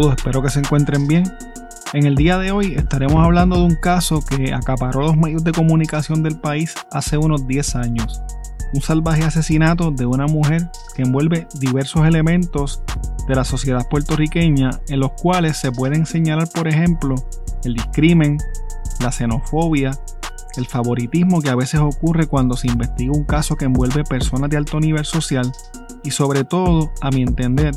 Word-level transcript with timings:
Saludos, 0.00 0.16
espero 0.16 0.40
que 0.40 0.48
se 0.48 0.60
encuentren 0.60 1.06
bien. 1.06 1.24
En 1.92 2.06
el 2.06 2.14
día 2.14 2.38
de 2.38 2.52
hoy 2.52 2.74
estaremos 2.74 3.22
hablando 3.22 3.56
de 3.56 3.64
un 3.64 3.74
caso 3.74 4.24
que 4.24 4.54
acaparó 4.54 5.02
los 5.02 5.14
medios 5.14 5.44
de 5.44 5.52
comunicación 5.52 6.22
del 6.22 6.40
país 6.40 6.74
hace 6.90 7.18
unos 7.18 7.46
10 7.46 7.76
años. 7.76 8.22
Un 8.72 8.80
salvaje 8.80 9.24
asesinato 9.24 9.90
de 9.90 10.06
una 10.06 10.26
mujer 10.26 10.70
que 10.96 11.02
envuelve 11.02 11.46
diversos 11.58 12.06
elementos 12.06 12.82
de 13.28 13.34
la 13.34 13.44
sociedad 13.44 13.86
puertorriqueña 13.90 14.70
en 14.88 15.00
los 15.00 15.12
cuales 15.20 15.58
se 15.58 15.70
pueden 15.70 16.06
señalar, 16.06 16.48
por 16.48 16.66
ejemplo, 16.66 17.14
el 17.64 17.74
discrimen, 17.74 18.38
la 19.00 19.12
xenofobia, 19.12 19.90
el 20.56 20.64
favoritismo 20.64 21.42
que 21.42 21.50
a 21.50 21.56
veces 21.56 21.78
ocurre 21.80 22.26
cuando 22.26 22.56
se 22.56 22.68
investiga 22.68 23.12
un 23.12 23.24
caso 23.24 23.54
que 23.54 23.66
envuelve 23.66 24.04
personas 24.04 24.48
de 24.48 24.56
alto 24.56 24.80
nivel 24.80 25.04
social 25.04 25.52
y 26.02 26.10
sobre 26.10 26.44
todo, 26.44 26.90
a 27.02 27.10
mi 27.10 27.20
entender, 27.20 27.74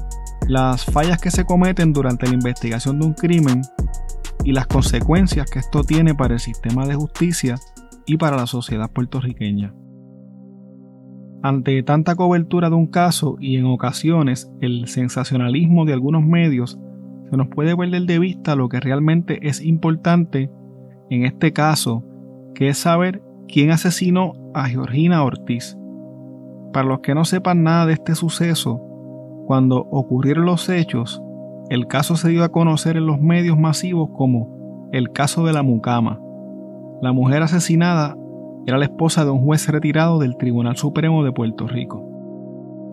las 0.48 0.86
fallas 0.86 1.20
que 1.20 1.32
se 1.32 1.46
cometen 1.46 1.94
durante 1.94 2.28
la 2.28 2.34
investigación 2.34 3.00
de 3.00 3.06
un 3.06 3.14
crimen 3.14 3.62
y 4.44 4.52
las 4.52 4.68
consecuencias 4.68 5.50
que 5.50 5.60
esto 5.60 5.84
tiene 5.84 6.14
para 6.16 6.34
el 6.34 6.40
sistema 6.40 6.86
de 6.86 6.96
justicia 6.96 7.56
y 8.06 8.18
para 8.18 8.36
la 8.36 8.48
sociedad 8.48 8.92
puertorriqueña. 8.92 9.74
Ante 11.42 11.82
tanta 11.84 12.16
cobertura 12.16 12.70
de 12.70 12.76
un 12.76 12.88
caso 12.88 13.38
y 13.40 13.58
en 13.58 13.66
ocasiones 13.66 14.52
el 14.62 14.88
sensacionalismo 14.88 15.86
de 15.86 15.94
algunos 15.94 16.24
medios, 16.24 16.80
se 17.30 17.38
nos 17.38 17.48
puede 17.48 17.76
perder 17.76 18.04
de 18.04 18.20
vista 18.20 18.56
lo 18.56 18.70
que 18.70 18.80
realmente 18.80 19.48
es 19.48 19.62
importante 19.64 20.50
en 21.10 21.26
este 21.26 21.52
caso, 21.54 22.04
que 22.56 22.70
es 22.70 22.78
saber 22.78 23.22
quién 23.48 23.72
asesinó 23.72 24.34
a 24.54 24.68
Georgina 24.68 25.24
Ortiz. 25.24 25.78
Para 26.72 26.88
los 26.88 27.00
que 27.00 27.14
no 27.14 27.26
sepan 27.26 27.64
nada 27.64 27.86
de 27.86 27.94
este 27.94 28.16
suceso, 28.16 28.82
cuando 29.46 29.88
ocurrieron 29.92 30.46
los 30.46 30.70
hechos, 30.70 31.22
el 31.70 31.88
caso 31.88 32.16
se 32.16 32.30
dio 32.30 32.44
a 32.44 32.50
conocer 32.50 32.98
en 32.98 33.06
los 33.06 33.20
medios 33.20 33.58
masivos 33.58 34.10
como 34.14 34.90
el 34.92 35.12
caso 35.12 35.46
de 35.46 35.54
la 35.54 35.64
mucama. 35.64 36.20
La 37.02 37.12
mujer 37.14 37.42
asesinada 37.42 38.16
era 38.66 38.78
la 38.78 38.86
esposa 38.86 39.26
de 39.26 39.32
un 39.32 39.44
juez 39.44 39.68
retirado 39.68 40.20
del 40.20 40.38
Tribunal 40.38 40.78
Supremo 40.78 41.24
de 41.24 41.32
Puerto 41.32 41.68
Rico. 41.68 42.04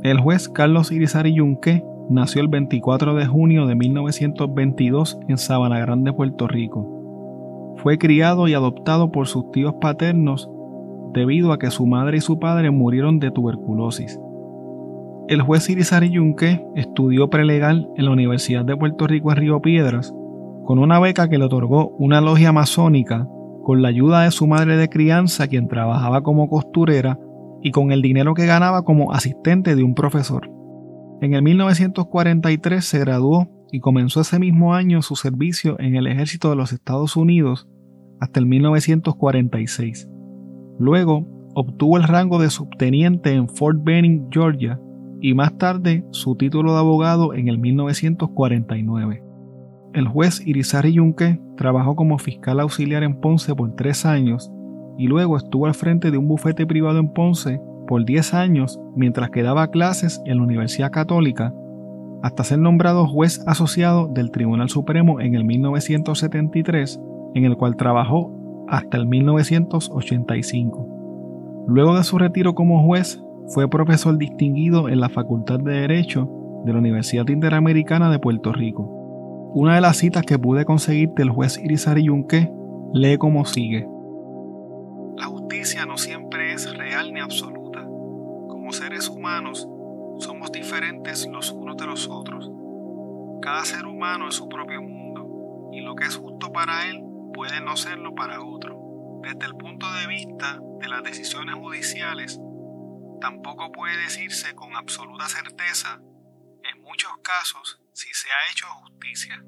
El 0.03 0.19
juez 0.19 0.48
Carlos 0.48 0.91
Irizarry 0.91 1.34
Yunque 1.34 1.84
nació 2.09 2.41
el 2.41 2.48
24 2.48 3.14
de 3.14 3.27
junio 3.27 3.67
de 3.67 3.75
1922 3.75 5.19
en 5.29 5.39
Sabana 5.39 5.79
Grande, 5.79 6.12
Puerto 6.12 6.48
Rico. 6.48 7.75
Fue 7.77 7.98
criado 7.98 8.48
y 8.48 8.55
adoptado 8.55 9.12
por 9.12 9.27
sus 9.27 9.51
tíos 9.53 9.75
paternos 9.81 10.51
debido 11.12 11.53
a 11.53 11.59
que 11.59 11.70
su 11.70 11.87
madre 11.87 12.19
y 12.19 12.20
su 12.20 12.39
padre 12.39 12.70
murieron 12.70 13.20
de 13.20 13.31
tuberculosis. 13.31 14.19
El 15.31 15.42
juez 15.42 15.70
Irizarry 15.70 16.11
Yunque 16.11 16.61
estudió 16.75 17.31
prelegal 17.31 17.89
en 17.95 18.05
la 18.05 18.11
Universidad 18.11 18.64
de 18.64 18.77
Puerto 18.77 19.06
Rico 19.06 19.31
en 19.31 19.36
Río 19.36 19.61
Piedras 19.61 20.12
con 20.64 20.81
una 20.81 20.98
beca 20.98 21.28
que 21.28 21.39
le 21.39 21.45
otorgó 21.45 21.91
una 22.01 22.20
logia 22.20 22.51
masónica 22.51 23.29
con 23.63 23.80
la 23.80 23.91
ayuda 23.91 24.24
de 24.24 24.33
su 24.33 24.48
madre 24.48 24.77
de 24.77 24.89
crianza 24.89 25.46
quien 25.46 25.68
trabajaba 25.68 26.24
como 26.24 26.48
costurera 26.48 27.17
y 27.63 27.70
con 27.70 27.92
el 27.92 28.02
dinero 28.02 28.35
que 28.35 28.45
ganaba 28.45 28.83
como 28.83 29.13
asistente 29.13 29.77
de 29.77 29.85
un 29.85 29.95
profesor. 29.95 30.51
En 31.20 31.35
el 31.35 31.42
1943 31.42 32.85
se 32.85 32.98
graduó 32.98 33.48
y 33.70 33.79
comenzó 33.79 34.23
ese 34.23 34.41
mismo 34.41 34.74
año 34.74 35.01
su 35.01 35.14
servicio 35.14 35.79
en 35.79 35.95
el 35.95 36.08
ejército 36.08 36.51
de 36.51 36.57
los 36.57 36.73
Estados 36.73 37.14
Unidos 37.17 37.68
hasta 38.18 38.41
el 38.41 38.47
1946. 38.47 40.08
Luego 40.80 41.24
obtuvo 41.55 41.98
el 41.98 42.02
rango 42.02 42.41
de 42.41 42.51
subteniente 42.51 43.33
en 43.33 43.48
Fort 43.48 43.79
Benning, 43.85 44.27
Georgia, 44.33 44.80
y 45.20 45.35
más 45.35 45.57
tarde 45.58 46.05
su 46.11 46.36
título 46.36 46.73
de 46.73 46.79
abogado 46.79 47.35
en 47.35 47.48
el 47.48 47.58
1949. 47.58 49.25
El 49.92 50.07
juez 50.07 50.47
Irizarry 50.47 50.92
Yunque 50.92 51.41
trabajó 51.57 51.97
como 51.97 52.19
fiscal 52.19 52.61
auxiliar 52.61 53.03
en 53.03 53.20
Ponce 53.20 53.55
por 53.55 53.75
tres 53.75 54.07
años 54.07 54.53
y 54.98 55.07
luego 55.07 55.36
estuvo 55.36 55.67
al 55.67 55.75
frente 55.75 56.11
de 56.11 56.19
un 56.19 56.29
bufete 56.29 56.67
privado 56.67 56.98
en 56.98 57.13
Ponce 57.13 57.61
por 57.89 58.05
10 58.05 58.35
años 58.35 58.79
mientras 58.95 59.30
que 59.30 59.42
daba 59.42 59.70
clases 59.70 60.23
en 60.27 60.36
la 60.36 60.45
Universidad 60.45 60.92
Católica 60.92 61.53
hasta 62.23 62.45
ser 62.45 62.59
nombrado 62.59 63.09
juez 63.09 63.42
asociado 63.47 64.09
del 64.09 64.30
Tribunal 64.30 64.69
Supremo 64.69 65.20
en 65.20 65.35
el 65.35 65.45
1973, 65.45 67.01
en 67.35 67.45
el 67.45 67.57
cual 67.57 67.77
trabajó 67.77 68.33
hasta 68.69 68.97
el 68.97 69.07
1985. 69.07 70.86
Luego 71.67 71.97
de 71.97 72.05
su 72.05 72.19
retiro 72.19 72.55
como 72.55 72.85
juez, 72.85 73.23
fue 73.50 73.68
profesor 73.68 74.16
distinguido 74.16 74.88
en 74.88 75.00
la 75.00 75.08
Facultad 75.08 75.58
de 75.58 75.72
Derecho 75.72 76.28
de 76.64 76.72
la 76.72 76.78
Universidad 76.78 77.27
Interamericana 77.28 78.11
de 78.11 78.20
Puerto 78.20 78.52
Rico. 78.52 78.84
Una 79.55 79.74
de 79.74 79.80
las 79.80 79.96
citas 79.96 80.24
que 80.24 80.38
pude 80.38 80.64
conseguir 80.64 81.11
del 81.16 81.30
juez 81.30 81.58
Irizarry 81.58 82.05
Yunque 82.05 82.48
lee 82.92 83.18
como 83.18 83.44
sigue. 83.44 83.88
La 85.16 85.27
justicia 85.27 85.84
no 85.84 85.98
siempre 85.98 86.52
es 86.52 86.77
real 86.77 87.12
ni 87.12 87.18
absoluta. 87.18 87.83
Como 87.83 88.70
seres 88.70 89.08
humanos, 89.08 89.68
somos 90.18 90.52
diferentes 90.52 91.27
los 91.27 91.50
unos 91.50 91.77
de 91.77 91.86
los 91.86 92.08
otros. 92.08 92.52
Cada 93.42 93.64
ser 93.64 93.86
humano 93.86 94.28
es 94.28 94.36
su 94.36 94.48
propio 94.48 94.80
mundo, 94.80 95.70
y 95.72 95.80
lo 95.80 95.96
que 95.96 96.05
es 96.05 96.17
justo 96.17 96.52
para 96.52 96.86
él 96.88 97.02
puede 97.34 97.61
no 97.61 97.77
serlo 97.77 98.14
para 98.14 98.44
otro. 98.44 98.78
Desde 99.22 99.46
el 99.46 99.56
punto 99.56 99.86
de 99.92 100.06
vista 100.06 100.61
de 100.78 100.88
las 100.88 101.02
decisiones 101.02 101.56
judiciales, 101.56 102.40
tampoco 103.20 103.70
puede 103.73 103.97
decirse 103.97 104.55
con 104.55 104.75
absoluta 104.75 105.29
certeza, 105.29 106.01
en 106.73 106.83
muchos 106.83 107.11
casos, 107.23 107.81
si 107.92 108.08
se 108.13 108.29
ha 108.29 108.51
hecho 108.51 108.67
justicia. 108.67 109.45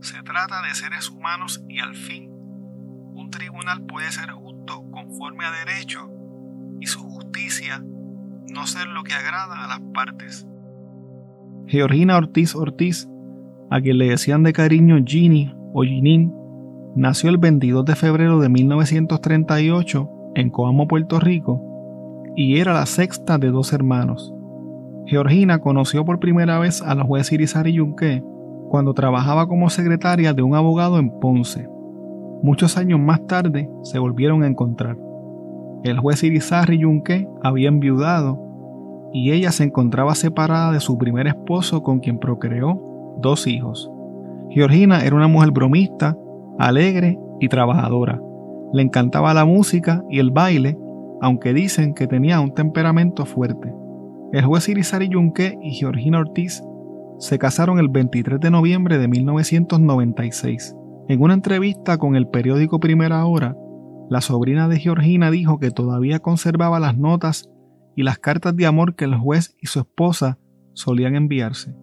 Se 0.00 0.22
trata 0.22 0.62
de 0.62 0.74
seres 0.74 1.08
humanos 1.08 1.62
y 1.68 1.80
al 1.80 1.94
fin, 1.94 2.28
un 2.30 3.30
tribunal 3.30 3.86
puede 3.86 4.10
ser 4.12 4.30
justo 4.30 4.84
conforme 4.90 5.44
a 5.46 5.50
derecho 5.50 6.10
y 6.80 6.86
su 6.86 7.00
justicia 7.00 7.82
no 8.52 8.66
ser 8.66 8.86
lo 8.88 9.02
que 9.02 9.14
agrada 9.14 9.64
a 9.64 9.68
las 9.68 9.80
partes. 9.94 10.46
Georgina 11.66 12.16
Ortiz 12.16 12.54
Ortiz, 12.54 13.08
a 13.70 13.80
quien 13.80 13.98
le 13.98 14.10
decían 14.10 14.42
de 14.42 14.52
cariño 14.52 15.02
Ginny 15.04 15.52
o 15.72 15.82
Ginin, 15.82 16.32
nació 16.94 17.30
el 17.30 17.38
22 17.38 17.84
de 17.84 17.96
febrero 17.96 18.38
de 18.38 18.48
1938 18.48 20.10
en 20.36 20.50
Coamo, 20.50 20.86
Puerto 20.86 21.18
Rico, 21.18 21.65
y 22.36 22.60
era 22.60 22.74
la 22.74 22.86
sexta 22.86 23.38
de 23.38 23.50
dos 23.50 23.72
hermanos. 23.72 24.32
Georgina 25.06 25.58
conoció 25.60 26.04
por 26.04 26.20
primera 26.20 26.58
vez 26.58 26.82
a 26.82 26.94
la 26.94 27.02
juez 27.02 27.32
Irizarry 27.32 27.72
Yunque 27.72 28.22
cuando 28.68 28.92
trabajaba 28.92 29.48
como 29.48 29.70
secretaria 29.70 30.34
de 30.34 30.42
un 30.42 30.54
abogado 30.54 30.98
en 30.98 31.10
Ponce. 31.18 31.68
Muchos 32.42 32.76
años 32.76 33.00
más 33.00 33.26
tarde 33.26 33.70
se 33.82 33.98
volvieron 33.98 34.42
a 34.42 34.48
encontrar. 34.48 34.98
El 35.82 35.98
juez 35.98 36.22
Irizarry 36.22 36.78
Yunque 36.78 37.26
había 37.42 37.68
enviudado 37.68 38.42
y 39.12 39.32
ella 39.32 39.50
se 39.50 39.64
encontraba 39.64 40.14
separada 40.14 40.72
de 40.72 40.80
su 40.80 40.98
primer 40.98 41.26
esposo 41.28 41.82
con 41.82 42.00
quien 42.00 42.18
procreó 42.18 42.78
dos 43.18 43.46
hijos. 43.46 43.90
Georgina 44.50 45.04
era 45.04 45.16
una 45.16 45.28
mujer 45.28 45.52
bromista, 45.52 46.16
alegre 46.58 47.18
y 47.40 47.48
trabajadora. 47.48 48.20
Le 48.72 48.82
encantaba 48.82 49.32
la 49.32 49.44
música 49.44 50.04
y 50.10 50.18
el 50.18 50.32
baile 50.32 50.76
aunque 51.20 51.52
dicen 51.52 51.94
que 51.94 52.06
tenía 52.06 52.40
un 52.40 52.54
temperamento 52.54 53.24
fuerte. 53.24 53.72
El 54.32 54.44
juez 54.44 54.68
Irizarry 54.68 55.08
Yunque 55.08 55.58
y 55.62 55.72
Georgina 55.72 56.18
Ortiz 56.18 56.62
se 57.18 57.38
casaron 57.38 57.78
el 57.78 57.88
23 57.88 58.40
de 58.40 58.50
noviembre 58.50 58.98
de 58.98 59.08
1996. 59.08 60.74
En 61.08 61.22
una 61.22 61.34
entrevista 61.34 61.98
con 61.98 62.16
el 62.16 62.28
periódico 62.28 62.80
Primera 62.80 63.24
Hora, 63.24 63.56
la 64.10 64.20
sobrina 64.20 64.68
de 64.68 64.78
Georgina 64.78 65.30
dijo 65.30 65.58
que 65.58 65.70
todavía 65.70 66.18
conservaba 66.18 66.80
las 66.80 66.96
notas 66.96 67.48
y 67.94 68.02
las 68.02 68.18
cartas 68.18 68.54
de 68.56 68.66
amor 68.66 68.94
que 68.94 69.04
el 69.04 69.16
juez 69.16 69.56
y 69.60 69.68
su 69.68 69.80
esposa 69.80 70.38
solían 70.74 71.16
enviarse. 71.16 71.74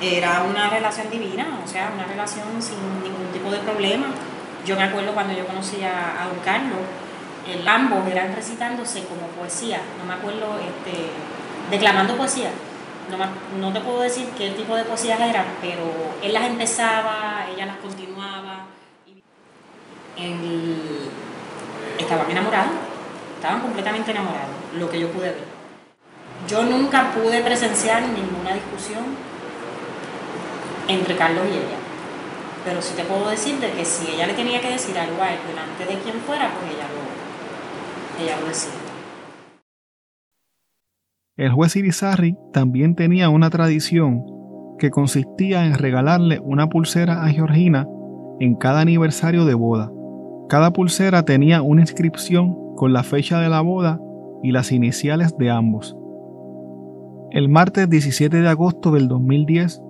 Era 0.00 0.44
una 0.48 0.70
relación 0.70 1.10
divina, 1.10 1.60
o 1.62 1.66
sea, 1.66 1.90
una 1.94 2.04
relación 2.06 2.46
sin 2.60 2.78
ningún 3.02 3.26
tipo 3.32 3.50
de 3.50 3.58
problema. 3.58 4.06
Yo 4.64 4.76
me 4.76 4.84
acuerdo 4.84 5.12
cuando 5.12 5.34
yo 5.34 5.46
conocí 5.46 5.82
a, 5.82 6.22
a 6.22 6.28
don 6.28 6.38
Carlos, 6.44 6.78
el, 7.50 7.66
ambos 7.66 8.06
eran 8.08 8.34
recitándose 8.34 9.04
como 9.04 9.26
poesía, 9.38 9.80
no 9.98 10.04
me 10.04 10.14
acuerdo, 10.14 10.58
este, 10.58 11.10
declamando 11.70 12.16
poesía. 12.16 12.50
No, 13.58 13.72
te 13.72 13.80
puedo 13.80 14.00
decir 14.00 14.28
qué 14.38 14.50
tipo 14.50 14.74
de 14.76 14.84
poesías 14.84 15.20
eran, 15.20 15.44
pero 15.60 15.82
él 16.22 16.32
las 16.32 16.44
empezaba, 16.44 17.46
ella 17.52 17.66
las 17.66 17.76
continuaba. 17.76 18.66
estaban 21.98 22.30
enamorados, 22.30 22.72
estaban 23.36 23.60
completamente 23.60 24.10
enamorados, 24.12 24.54
lo 24.74 24.88
que 24.88 25.00
yo 25.00 25.10
pude 25.10 25.30
ver. 25.30 25.44
Yo 26.48 26.62
nunca 26.62 27.12
pude 27.12 27.42
presenciar 27.42 28.02
ninguna 28.02 28.54
discusión 28.54 29.04
entre 30.88 31.16
Carlos 31.16 31.44
y 31.46 31.56
ella. 31.56 31.78
Pero 32.64 32.80
sí 32.80 32.94
te 32.94 33.04
puedo 33.04 33.28
decir 33.28 33.58
de 33.58 33.72
que 33.72 33.84
si 33.84 34.12
ella 34.12 34.26
le 34.26 34.34
tenía 34.34 34.60
que 34.60 34.70
decir 34.70 34.96
algo 34.98 35.22
a 35.22 35.32
él 35.32 35.40
delante 35.46 35.84
de 35.84 36.00
quien 36.00 36.20
fuera, 36.20 36.50
pues 36.54 36.72
ella 36.72 36.86
lo, 36.94 37.21
el 41.36 41.50
juez 41.50 41.76
Irizarry 41.76 42.36
también 42.52 42.94
tenía 42.94 43.30
una 43.30 43.50
tradición 43.50 44.24
que 44.78 44.90
consistía 44.90 45.66
en 45.66 45.74
regalarle 45.74 46.38
una 46.40 46.68
pulsera 46.68 47.24
a 47.24 47.28
Georgina 47.30 47.88
en 48.38 48.54
cada 48.54 48.80
aniversario 48.80 49.44
de 49.44 49.54
boda. 49.54 49.90
Cada 50.48 50.72
pulsera 50.72 51.24
tenía 51.24 51.62
una 51.62 51.80
inscripción 51.80 52.74
con 52.76 52.92
la 52.92 53.02
fecha 53.02 53.40
de 53.40 53.48
la 53.48 53.60
boda 53.60 53.98
y 54.42 54.52
las 54.52 54.72
iniciales 54.72 55.36
de 55.38 55.50
ambos. 55.50 55.96
El 57.30 57.48
martes 57.48 57.88
17 57.88 58.40
de 58.40 58.48
agosto 58.48 58.90
del 58.90 59.08
2010, 59.08 59.82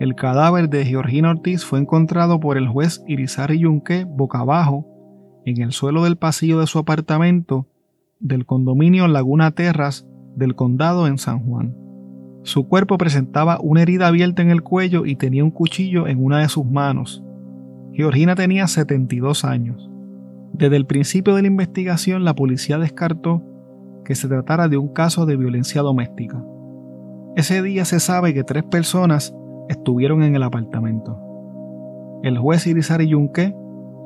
el 0.00 0.14
cadáver 0.14 0.70
de 0.70 0.84
Georgina 0.84 1.30
Ortiz 1.30 1.64
fue 1.64 1.78
encontrado 1.78 2.40
por 2.40 2.56
el 2.56 2.66
juez 2.66 3.04
Irizarry 3.06 3.58
Yunque 3.58 4.04
boca 4.04 4.38
abajo 4.38 4.95
en 5.46 5.62
el 5.62 5.72
suelo 5.72 6.02
del 6.02 6.16
pasillo 6.16 6.58
de 6.58 6.66
su 6.66 6.78
apartamento 6.78 7.66
del 8.18 8.46
condominio 8.46 9.06
Laguna 9.06 9.52
Terras 9.52 10.06
del 10.34 10.56
condado 10.56 11.06
en 11.06 11.18
San 11.18 11.38
Juan. 11.38 11.74
Su 12.42 12.68
cuerpo 12.68 12.98
presentaba 12.98 13.58
una 13.60 13.82
herida 13.82 14.08
abierta 14.08 14.42
en 14.42 14.50
el 14.50 14.62
cuello 14.62 15.06
y 15.06 15.14
tenía 15.14 15.44
un 15.44 15.52
cuchillo 15.52 16.08
en 16.08 16.22
una 16.22 16.40
de 16.40 16.48
sus 16.48 16.66
manos. 16.66 17.22
Georgina 17.92 18.34
tenía 18.34 18.66
72 18.66 19.44
años. 19.44 19.88
Desde 20.52 20.76
el 20.76 20.86
principio 20.86 21.36
de 21.36 21.42
la 21.42 21.48
investigación 21.48 22.24
la 22.24 22.34
policía 22.34 22.78
descartó 22.78 23.42
que 24.04 24.16
se 24.16 24.26
tratara 24.26 24.68
de 24.68 24.78
un 24.78 24.88
caso 24.88 25.26
de 25.26 25.36
violencia 25.36 25.80
doméstica. 25.82 26.44
Ese 27.36 27.62
día 27.62 27.84
se 27.84 28.00
sabe 28.00 28.34
que 28.34 28.42
tres 28.42 28.64
personas 28.64 29.32
estuvieron 29.68 30.24
en 30.24 30.34
el 30.34 30.42
apartamento. 30.42 31.20
El 32.22 32.36
juez 32.38 32.66
Irizarry 32.66 33.08
Yunque, 33.08 33.54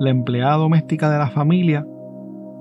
la 0.01 0.09
empleada 0.09 0.57
doméstica 0.57 1.11
de 1.11 1.19
la 1.19 1.29
familia 1.29 1.87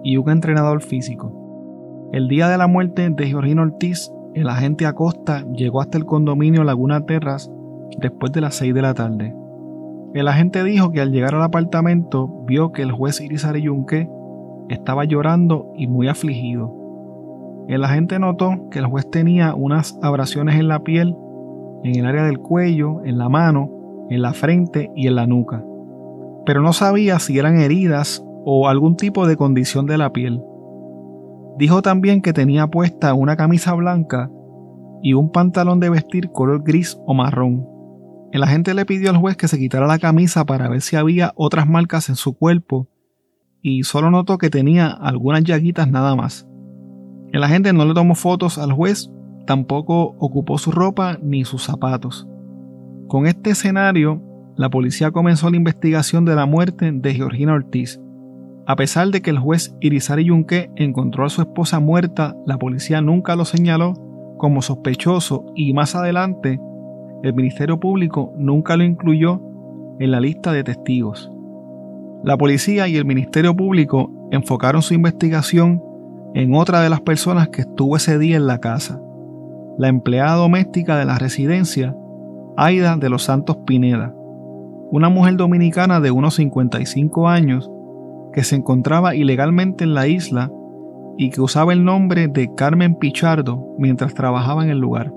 y 0.04 0.18
un 0.18 0.30
entrenador 0.30 0.82
físico. 0.82 2.10
El 2.12 2.28
día 2.28 2.50
de 2.50 2.58
la 2.58 2.68
muerte 2.68 3.10
de 3.10 3.28
Georgina 3.28 3.62
Ortiz, 3.62 4.12
el 4.34 4.50
agente 4.50 4.86
Acosta 4.86 5.46
llegó 5.54 5.80
hasta 5.80 5.98
el 5.98 6.06
condominio 6.06 6.66
Laguna 6.66 7.06
Terras 7.06 7.50
después 7.98 8.34
de 8.34 8.42
las 8.42 8.56
6 8.56 8.74
de 8.74 8.82
la 8.82 8.94
tarde. 8.94 9.34
El 10.14 10.28
agente 10.28 10.66
dijo 10.66 10.92
que 10.92 11.00
al 11.00 11.14
llegar 11.14 11.34
al 11.34 11.44
apartamento 11.44 12.28
vio 12.46 12.74
que 12.74 12.82
el 12.82 12.92
juez 12.92 13.22
Irizarry 13.22 13.62
Yunque 13.62 14.10
estaba 14.68 15.06
llorando 15.06 15.72
y 15.78 15.88
muy 15.88 16.10
afligido. 16.10 16.76
El 17.70 17.86
agente 17.86 18.20
notó 18.20 18.68
que 18.70 18.80
el 18.80 18.88
juez 18.88 19.10
tenía 19.10 19.56
unas 19.56 19.98
abrasiones 20.02 20.60
en 20.60 20.68
la 20.68 20.80
piel, 20.82 21.16
en 21.86 21.96
el 21.96 22.06
área 22.06 22.26
del 22.26 22.40
cuello, 22.40 23.02
en 23.06 23.18
la 23.18 23.30
mano, 23.30 23.70
en 24.10 24.24
la 24.24 24.34
frente 24.34 24.92
y 24.94 25.08
en 25.08 25.16
la 25.16 25.26
nuca, 25.26 25.64
pero 26.46 26.62
no 26.62 26.74
sabía 26.74 27.20
si 27.20 27.38
eran 27.38 27.60
heridas 27.60 28.24
o 28.46 28.68
algún 28.68 28.96
tipo 28.96 29.28
de 29.28 29.38
condición 29.38 29.86
de 29.86 29.98
la 29.98 30.12
piel. 30.12 30.42
Dijo 31.58 31.82
también 31.82 32.22
que 32.22 32.34
tenía 32.34 32.68
puesta 32.68 33.14
una 33.14 33.36
camisa 33.36 33.74
blanca 33.74 34.32
y 35.02 35.14
un 35.14 35.32
pantalón 35.32 35.80
de 35.80 35.90
vestir 35.90 36.32
color 36.32 36.64
gris 36.64 37.00
o 37.06 37.14
marrón. 37.14 37.68
El 38.32 38.44
agente 38.44 38.74
le 38.74 38.86
pidió 38.86 39.10
al 39.10 39.18
juez 39.18 39.36
que 39.36 39.48
se 39.48 39.58
quitara 39.58 39.88
la 39.88 40.00
camisa 40.00 40.46
para 40.46 40.70
ver 40.70 40.82
si 40.82 40.96
había 40.96 41.34
otras 41.36 41.68
marcas 41.68 42.10
en 42.10 42.16
su 42.16 42.38
cuerpo 42.38 42.88
y 43.62 43.84
solo 43.84 44.10
notó 44.10 44.38
que 44.38 44.50
tenía 44.50 44.88
algunas 44.88 45.44
llaguitas 45.44 45.90
nada 45.90 46.16
más. 46.16 46.48
El 47.32 47.44
agente 47.44 47.74
no 47.74 47.86
le 47.86 47.94
tomó 47.94 48.16
fotos 48.16 48.58
al 48.58 48.72
juez, 48.72 49.10
tampoco 49.46 50.16
ocupó 50.20 50.58
su 50.58 50.72
ropa 50.72 51.18
ni 51.22 51.44
sus 51.44 51.64
zapatos. 51.64 52.28
Con 53.08 53.28
este 53.28 53.52
escenario, 53.52 54.22
la 54.60 54.70
policía 54.70 55.12
comenzó 55.12 55.50
la 55.50 55.56
investigación 55.56 56.26
de 56.26 56.36
la 56.36 56.46
muerte 56.46 56.92
de 56.92 57.14
Georgina 57.14 57.54
Ortiz. 57.54 57.98
A 58.68 58.76
pesar 58.76 59.08
de 59.08 59.22
que 59.22 59.30
el 59.30 59.40
juez 59.40 59.74
Irizarry 59.80 60.26
Yunque 60.26 60.70
encontró 60.76 61.26
a 61.26 61.30
su 61.30 61.40
esposa 61.40 61.80
muerta, 61.80 62.36
la 62.46 62.58
policía 62.58 63.00
nunca 63.00 63.38
lo 63.38 63.46
señaló 63.46 63.94
como 64.38 64.62
sospechoso 64.62 65.46
y 65.56 65.72
más 65.72 65.96
adelante 65.96 66.60
el 67.24 67.34
Ministerio 67.34 67.80
Público 67.80 68.34
nunca 68.38 68.76
lo 68.76 68.84
incluyó 68.84 69.42
en 69.98 70.12
la 70.12 70.20
lista 70.20 70.52
de 70.52 70.66
testigos. 70.66 71.32
La 72.26 72.38
policía 72.38 72.90
y 72.90 72.98
el 72.98 73.06
Ministerio 73.06 73.56
Público 73.56 74.12
enfocaron 74.30 74.82
su 74.82 74.94
investigación 74.94 75.82
en 76.34 76.54
otra 76.54 76.82
de 76.82 76.90
las 76.90 77.00
personas 77.00 77.48
que 77.48 77.62
estuvo 77.62 77.96
ese 77.96 78.20
día 78.20 78.36
en 78.36 78.48
la 78.48 78.60
casa, 78.60 79.02
la 79.78 79.88
empleada 79.88 80.36
doméstica 80.36 80.98
de 80.98 81.06
la 81.06 81.18
residencia, 81.18 81.96
Aida 82.58 82.98
de 82.98 83.08
los 83.08 83.24
Santos 83.24 83.56
Pineda, 83.66 84.14
una 84.92 85.10
mujer 85.10 85.36
dominicana 85.36 86.00
de 86.00 86.12
unos 86.12 86.36
55 86.36 87.28
años 87.28 87.70
que 88.34 88.44
se 88.44 88.56
encontraba 88.56 89.16
ilegalmente 89.16 89.84
en 89.84 89.94
la 89.94 90.08
isla 90.08 90.52
y 91.18 91.30
que 91.30 91.42
usaba 91.42 91.74
el 91.74 91.84
nombre 91.84 92.28
de 92.28 92.54
Carmen 92.56 92.96
Pichardo 92.96 93.76
mientras 93.78 94.14
trabajaba 94.14 94.64
en 94.64 94.70
el 94.70 94.80
lugar. 94.80 95.14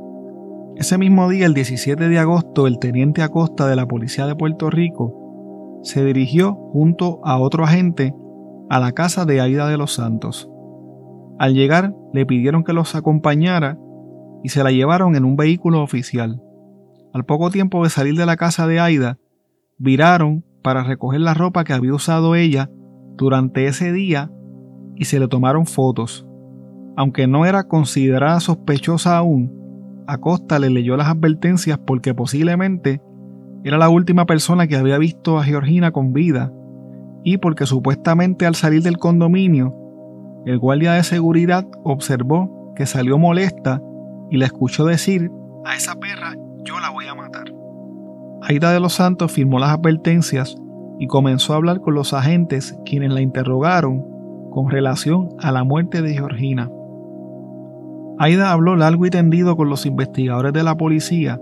Ese 0.77 0.99
mismo 0.99 1.29
día, 1.29 1.47
el 1.47 1.55
17 1.55 2.09
de 2.09 2.19
agosto, 2.19 2.67
el 2.67 2.79
teniente 2.79 3.23
Acosta 3.23 3.67
de 3.67 3.77
la 3.77 3.87
Policía 3.87 4.27
de 4.27 4.35
Puerto 4.35 4.71
Rico 4.71 5.81
se 5.83 6.05
dirigió 6.05 6.55
junto 6.73 7.21
a 7.25 7.39
otro 7.39 7.65
agente 7.65 8.15
a 8.71 8.81
la 8.81 8.93
casa 8.93 9.25
de 9.25 9.41
Aida 9.41 9.69
de 9.69 9.77
los 9.77 9.95
Santos. 9.95 10.51
Al 11.39 11.55
llegar, 11.55 11.95
le 12.13 12.25
pidieron 12.27 12.65
que 12.65 12.73
los 12.73 12.95
acompañara 12.95 13.79
y 14.43 14.49
se 14.49 14.65
la 14.65 14.71
llevaron 14.71 15.15
en 15.15 15.25
un 15.25 15.37
vehículo 15.37 15.83
oficial. 15.83 16.41
Al 17.13 17.25
poco 17.25 17.51
tiempo 17.51 17.85
de 17.85 17.91
salir 17.91 18.15
de 18.15 18.27
la 18.27 18.37
casa 18.37 18.67
de 18.67 18.81
Aida, 18.81 19.19
viraron 19.79 20.45
para 20.63 20.85
recoger 20.85 21.21
la 21.21 21.35
ropa 21.35 21.65
que 21.65 21.73
había 21.73 21.95
usado 21.95 22.35
ella 22.35 22.71
durante 23.17 23.67
ese 23.67 23.93
día 23.93 24.31
y 24.97 25.05
se 25.05 25.19
le 25.19 25.29
tomaron 25.29 25.67
fotos. 25.67 26.27
Aunque 26.97 27.27
no 27.27 27.47
era 27.47 27.65
considerada 27.65 28.41
sospechosa 28.41 29.17
aún, 29.17 30.05
Acosta 30.07 30.59
le 30.59 30.71
leyó 30.71 30.97
las 30.97 31.09
advertencias 31.09 31.79
porque 31.79 32.15
posiblemente 32.15 33.01
era 33.65 33.79
la 33.79 33.89
última 33.89 34.27
persona 34.27 34.67
que 34.67 34.77
había 34.77 34.99
visto 34.99 35.39
a 35.39 35.45
Georgina 35.45 35.93
con 35.93 36.13
vida 36.13 36.53
y 37.25 37.39
porque 37.39 37.67
supuestamente 37.67 38.47
al 38.47 38.55
salir 38.55 38.83
del 38.83 38.99
condominio, 38.99 39.75
el 40.45 40.59
guardia 40.59 40.93
de 40.93 41.05
seguridad 41.05 41.67
observó 41.85 42.73
que 42.75 42.87
salió 42.87 43.19
molesta 43.19 43.81
y 44.31 44.39
le 44.39 44.47
escuchó 44.47 44.85
decir, 44.85 45.31
a 45.65 45.77
esa 45.77 45.95
perra 45.95 46.35
yo 46.65 46.81
la 46.81 46.91
voy 46.91 47.07
a 47.07 47.15
matar. 47.15 47.62
Aida 48.45 48.73
de 48.73 48.81
los 48.81 48.95
Santos 48.95 49.31
firmó 49.31 49.59
las 49.61 49.71
advertencias 49.71 50.57
y 50.99 51.07
comenzó 51.07 51.53
a 51.53 51.57
hablar 51.57 51.81
con 51.81 51.95
los 51.95 52.13
agentes 52.13 52.77
quienes 52.85 53.13
la 53.13 53.21
interrogaron 53.21 54.05
con 54.51 54.69
relación 54.69 55.29
a 55.39 55.53
la 55.53 55.63
muerte 55.65 56.03
de 56.03 56.15
Georgina. 56.15 56.71
Aida 58.19 58.53
habló 58.53 58.77
largo 58.77 59.07
y 59.07 59.11
tendido 59.11 59.57
con 59.57 59.69
los 59.69 59.87
investigadores 59.87 60.53
de 60.53 60.63
la 60.63 60.77
policía, 60.77 61.41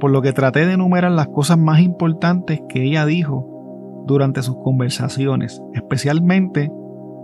por 0.00 0.10
lo 0.10 0.22
que 0.22 0.32
traté 0.32 0.66
de 0.66 0.74
enumerar 0.74 1.12
las 1.12 1.28
cosas 1.28 1.58
más 1.58 1.80
importantes 1.80 2.60
que 2.68 2.84
ella 2.84 3.06
dijo 3.06 4.04
durante 4.06 4.42
sus 4.42 4.56
conversaciones, 4.56 5.62
especialmente 5.72 6.70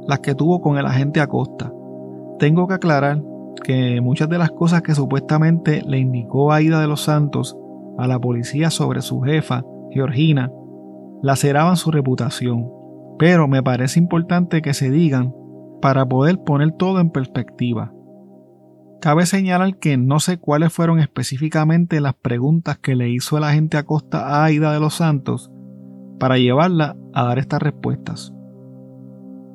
las 0.06 0.20
que 0.20 0.34
tuvo 0.34 0.60
con 0.60 0.78
el 0.78 0.86
agente 0.86 1.20
Acosta. 1.20 1.72
Tengo 2.38 2.66
que 2.66 2.74
aclarar 2.74 3.22
que 3.62 4.00
muchas 4.00 4.30
de 4.30 4.38
las 4.38 4.50
cosas 4.50 4.80
que 4.82 4.94
supuestamente 4.94 5.82
le 5.82 5.98
indicó 5.98 6.52
Aida 6.52 6.80
de 6.80 6.86
los 6.86 7.02
Santos 7.02 7.56
a 8.00 8.06
la 8.06 8.18
policía 8.18 8.70
sobre 8.70 9.02
su 9.02 9.20
jefa, 9.20 9.62
Georgina, 9.90 10.50
laceraban 11.22 11.76
su 11.76 11.90
reputación, 11.90 12.66
pero 13.18 13.46
me 13.46 13.62
parece 13.62 13.98
importante 13.98 14.62
que 14.62 14.74
se 14.74 14.90
digan 14.90 15.34
para 15.82 16.06
poder 16.06 16.38
poner 16.42 16.72
todo 16.72 17.00
en 17.00 17.10
perspectiva. 17.10 17.92
Cabe 19.00 19.26
señalar 19.26 19.78
que 19.78 19.96
no 19.96 20.20
sé 20.20 20.38
cuáles 20.38 20.72
fueron 20.72 20.98
específicamente 20.98 22.00
las 22.00 22.14
preguntas 22.14 22.78
que 22.78 22.96
le 22.96 23.10
hizo 23.10 23.38
el 23.38 23.44
agente 23.44 23.76
Acosta 23.78 24.26
a 24.26 24.44
Aida 24.44 24.72
de 24.72 24.80
los 24.80 24.94
Santos 24.94 25.50
para 26.18 26.38
llevarla 26.38 26.96
a 27.14 27.24
dar 27.24 27.38
estas 27.38 27.62
respuestas. 27.62 28.32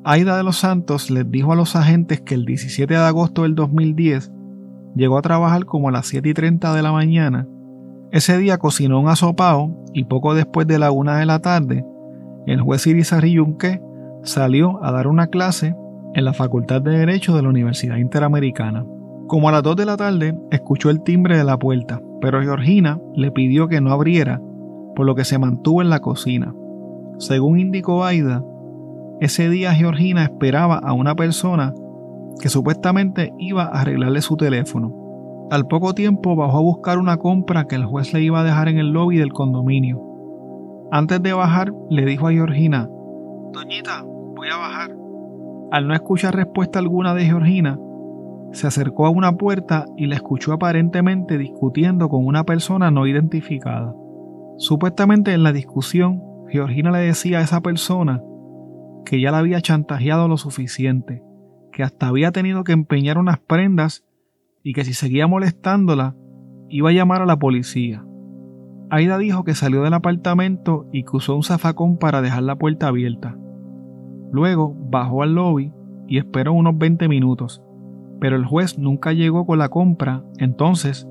Aida 0.03 0.37
de 0.37 0.43
los 0.43 0.57
Santos 0.57 1.09
les 1.09 1.29
dijo 1.29 1.51
a 1.51 1.55
los 1.55 1.75
agentes 1.75 2.21
que 2.21 2.35
el 2.35 2.45
17 2.45 2.93
de 2.93 2.99
agosto 2.99 3.43
del 3.43 3.55
2010 3.55 4.31
llegó 4.95 5.17
a 5.17 5.23
trabajar 5.23 5.65
como 5.65 5.89
a 5.89 5.91
las 5.91 6.07
7 6.07 6.29
y 6.29 6.33
30 6.33 6.73
de 6.73 6.81
la 6.81 6.91
mañana 6.91 7.47
ese 8.15 8.37
día 8.37 8.57
cocinó 8.57 9.01
un 9.01 9.09
asopao 9.09 9.75
y 9.91 10.05
poco 10.05 10.35
después 10.35 10.65
de 10.67 10.79
la 10.79 10.89
una 10.89 11.17
de 11.17 11.25
la 11.25 11.39
tarde, 11.39 11.85
el 12.45 12.61
juez 12.61 12.87
Irizarry 12.87 13.33
Yunque 13.33 13.81
salió 14.23 14.81
a 14.85 14.93
dar 14.93 15.07
una 15.07 15.27
clase 15.27 15.75
en 16.13 16.23
la 16.23 16.31
Facultad 16.31 16.81
de 16.81 16.97
Derecho 16.97 17.35
de 17.35 17.41
la 17.41 17.49
Universidad 17.49 17.97
Interamericana. 17.97 18.85
Como 19.27 19.49
a 19.49 19.51
las 19.51 19.63
2 19.63 19.75
de 19.75 19.85
la 19.85 19.97
tarde, 19.97 20.33
escuchó 20.49 20.89
el 20.91 21.03
timbre 21.03 21.37
de 21.37 21.43
la 21.43 21.59
puerta, 21.59 22.01
pero 22.21 22.41
Georgina 22.41 23.01
le 23.15 23.31
pidió 23.31 23.67
que 23.67 23.81
no 23.81 23.91
abriera, 23.91 24.39
por 24.95 25.05
lo 25.05 25.13
que 25.13 25.25
se 25.25 25.37
mantuvo 25.37 25.81
en 25.81 25.89
la 25.89 25.99
cocina. 25.99 26.55
Según 27.17 27.59
indicó 27.59 28.05
Aida, 28.05 28.45
ese 29.19 29.49
día 29.49 29.73
Georgina 29.73 30.23
esperaba 30.23 30.77
a 30.77 30.93
una 30.93 31.15
persona 31.15 31.73
que 32.39 32.47
supuestamente 32.47 33.33
iba 33.39 33.63
a 33.63 33.81
arreglarle 33.81 34.21
su 34.21 34.37
teléfono. 34.37 35.04
Al 35.51 35.67
poco 35.67 35.93
tiempo 35.93 36.35
bajó 36.35 36.57
a 36.57 36.61
buscar 36.61 36.97
una 36.97 37.17
compra 37.17 37.65
que 37.67 37.75
el 37.75 37.85
juez 37.85 38.13
le 38.13 38.21
iba 38.21 38.39
a 38.39 38.43
dejar 38.43 38.67
en 38.67 38.79
el 38.79 38.91
lobby 38.91 39.17
del 39.17 39.31
condominio. 39.31 40.01
Antes 40.91 41.21
de 41.21 41.33
bajar, 41.33 41.71
le 41.89 42.05
dijo 42.05 42.27
a 42.27 42.31
Georgina, 42.31 42.89
Doñita, 43.51 44.03
voy 44.03 44.47
a 44.49 44.57
bajar. 44.57 44.95
Al 45.71 45.87
no 45.87 45.93
escuchar 45.93 46.35
respuesta 46.35 46.79
alguna 46.79 47.13
de 47.13 47.25
Georgina, 47.25 47.79
se 48.53 48.67
acercó 48.67 49.05
a 49.05 49.09
una 49.09 49.33
puerta 49.33 49.85
y 49.97 50.07
la 50.07 50.15
escuchó 50.15 50.53
aparentemente 50.53 51.37
discutiendo 51.37 52.09
con 52.09 52.25
una 52.25 52.43
persona 52.43 52.89
no 52.89 53.05
identificada. 53.05 53.93
Supuestamente 54.57 55.33
en 55.33 55.43
la 55.43 55.51
discusión, 55.51 56.23
Georgina 56.47 56.91
le 56.91 56.99
decía 56.99 57.39
a 57.39 57.41
esa 57.41 57.61
persona 57.61 58.23
que 59.05 59.21
ya 59.21 59.31
la 59.31 59.39
había 59.39 59.61
chantajeado 59.61 60.27
lo 60.27 60.37
suficiente, 60.37 61.21
que 61.71 61.83
hasta 61.83 62.07
había 62.07 62.31
tenido 62.31 62.63
que 62.63 62.71
empeñar 62.71 63.17
unas 63.17 63.39
prendas 63.39 64.03
y 64.65 64.73
que 64.73 64.83
si 64.83 64.95
seguía 64.95 65.27
molestándola, 65.27 66.15
iba 66.69 66.89
a 66.89 66.91
llamar 66.91 67.21
a 67.21 67.27
la 67.27 67.37
policía. 67.37 68.03
Aida 68.89 69.19
dijo 69.19 69.43
que 69.43 69.53
salió 69.53 69.83
del 69.83 69.93
apartamento 69.93 70.87
y 70.91 71.03
que 71.03 71.17
usó 71.17 71.35
un 71.35 71.43
zafacón 71.43 71.97
para 71.97 72.23
dejar 72.23 72.41
la 72.41 72.55
puerta 72.55 72.87
abierta. 72.87 73.37
Luego 74.31 74.75
bajó 74.89 75.21
al 75.21 75.35
lobby 75.35 75.71
y 76.07 76.17
esperó 76.17 76.53
unos 76.53 76.79
20 76.79 77.07
minutos, 77.07 77.61
pero 78.19 78.35
el 78.35 78.45
juez 78.45 78.79
nunca 78.79 79.13
llegó 79.13 79.45
con 79.45 79.59
la 79.59 79.69
compra, 79.69 80.23
entonces 80.39 81.07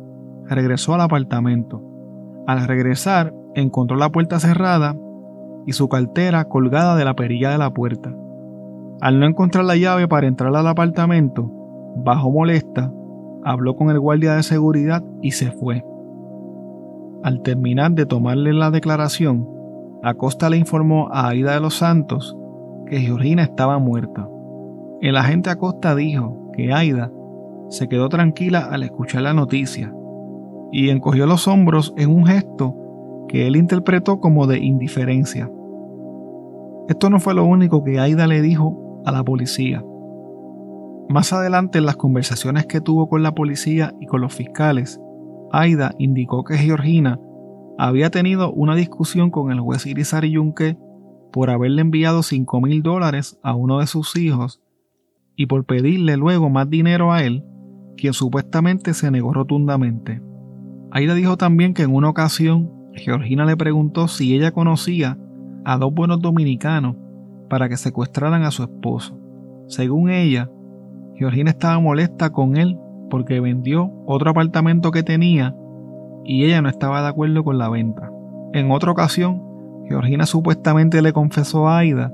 regresó 0.49 0.95
al 0.95 1.03
apartamento. 1.03 1.81
Al 2.49 2.67
regresar, 2.67 3.33
encontró 3.55 3.97
la 3.97 4.11
puerta 4.11 4.41
cerrada 4.41 4.97
y 5.65 5.75
su 5.75 5.89
cartera 5.89 6.47
colgada 6.49 6.97
de 6.97 7.05
la 7.05 7.15
perilla 7.15 7.51
de 7.51 7.59
la 7.59 7.73
puerta. 7.73 8.13
Al 9.01 9.21
no 9.21 9.27
encontrar 9.27 9.65
la 9.65 9.77
llave 9.77 10.09
para 10.09 10.27
entrar 10.27 10.55
al 10.57 10.67
apartamento, 10.67 11.53
bajó 12.05 12.33
molesta, 12.33 12.93
habló 13.45 13.77
con 13.77 13.91
el 13.91 14.01
guardia 14.01 14.35
de 14.35 14.43
seguridad 14.43 15.05
y 15.23 15.33
se 15.33 15.51
fue. 15.51 15.85
Al 17.23 17.43
terminar 17.43 17.93
de 17.93 18.07
tomarle 18.07 18.53
la 18.53 18.71
declaración, 18.71 19.49
Acosta 20.03 20.51
le 20.51 20.59
informó 20.59 21.09
a 21.11 21.29
Aida 21.29 21.55
de 21.55 21.61
los 21.61 21.77
Santos 21.77 22.37
que 22.87 23.01
Georgina 23.01 23.43
estaba 23.43 23.79
muerta. 23.79 24.29
El 25.01 25.17
agente 25.17 25.51
Acosta 25.51 25.95
dijo 25.95 26.51
que 26.53 26.73
Aida 26.73 27.11
se 27.69 27.89
quedó 27.89 28.09
tranquila 28.09 28.69
al 28.71 28.83
escuchar 28.83 29.23
la 29.23 29.35
noticia 29.35 29.95
y 30.71 30.91
encogió 30.91 31.27
los 31.27 31.49
hombros 31.49 31.95
en 31.97 32.11
un 32.11 32.27
gesto 32.27 32.77
que 33.29 33.47
él 33.47 33.57
interpretó 33.57 34.21
como 34.21 34.47
de 34.47 34.59
indiferencia. 34.59 35.51
Esto 36.89 37.09
no 37.09 37.21
fue 37.21 37.35
lo 37.35 37.45
único 37.45 37.83
que 37.83 37.99
Aida 37.99 38.27
le 38.27 38.43
dijo 38.43 39.03
a 39.07 39.13
la 39.13 39.25
policía. 39.25 39.83
Más 41.09 41.33
adelante 41.33 41.79
en 41.79 41.87
las 41.87 41.97
conversaciones 41.97 42.67
que 42.67 42.81
tuvo 42.81 43.09
con 43.09 43.23
la 43.23 43.35
policía 43.35 43.95
y 44.01 44.07
con 44.07 44.21
los 44.21 44.35
fiscales, 44.35 45.01
Aida 45.53 45.95
indicó 45.99 46.45
que 46.45 46.57
Georgina 46.57 47.21
había 47.79 48.11
tenido 48.11 48.53
una 48.53 48.75
discusión 48.75 49.31
con 49.31 49.53
el 49.53 49.61
juez 49.61 49.87
Irizarry 49.87 50.31
Yunque 50.33 50.79
por 51.33 51.51
haberle 51.51 51.83
enviado 51.83 52.23
5 52.23 52.61
mil 52.61 52.83
dólares 52.83 53.39
a 53.43 53.55
uno 53.55 53.81
de 53.81 53.87
sus 53.87 54.17
hijos 54.17 54.63
y 55.37 55.47
por 55.47 55.65
pedirle 55.65 56.17
luego 56.17 56.49
más 56.49 56.71
dinero 56.71 57.13
a 57.13 57.23
él, 57.23 57.45
quien 57.97 58.13
supuestamente 58.13 58.95
se 58.95 59.11
negó 59.11 59.33
rotundamente. 59.33 60.23
Aida 60.91 61.15
dijo 61.15 61.37
también 61.37 61.75
que 61.75 61.83
en 61.83 61.95
una 61.95 62.09
ocasión 62.09 62.71
Georgina 62.95 63.45
le 63.45 63.57
preguntó 63.57 64.07
si 64.09 64.35
ella 64.35 64.53
conocía 64.53 65.19
a 65.65 65.77
dos 65.77 65.93
buenos 65.93 66.21
dominicanos 66.21 66.97
para 67.51 67.69
que 67.69 67.77
secuestraran 67.77 68.45
a 68.45 68.51
su 68.51 68.63
esposo. 68.63 69.19
Según 69.67 70.11
ella, 70.11 70.51
Georgina 71.17 71.51
estaba 71.51 71.79
molesta 71.79 72.31
con 72.31 72.57
él 72.57 72.79
porque 73.11 73.41
vendió 73.41 73.93
otro 74.07 74.31
apartamento 74.31 74.91
que 74.91 75.03
tenía 75.03 75.55
y 76.25 76.45
ella 76.45 76.63
no 76.63 76.69
estaba 76.69 77.03
de 77.03 77.09
acuerdo 77.09 77.45
con 77.45 77.59
la 77.59 77.69
venta. 77.69 78.11
En 78.53 78.71
otra 78.71 78.93
ocasión, 78.93 79.43
Georgina 79.89 80.27
supuestamente 80.27 81.03
le 81.03 81.13
confesó 81.13 81.69
a 81.69 81.79
Aida 81.79 82.13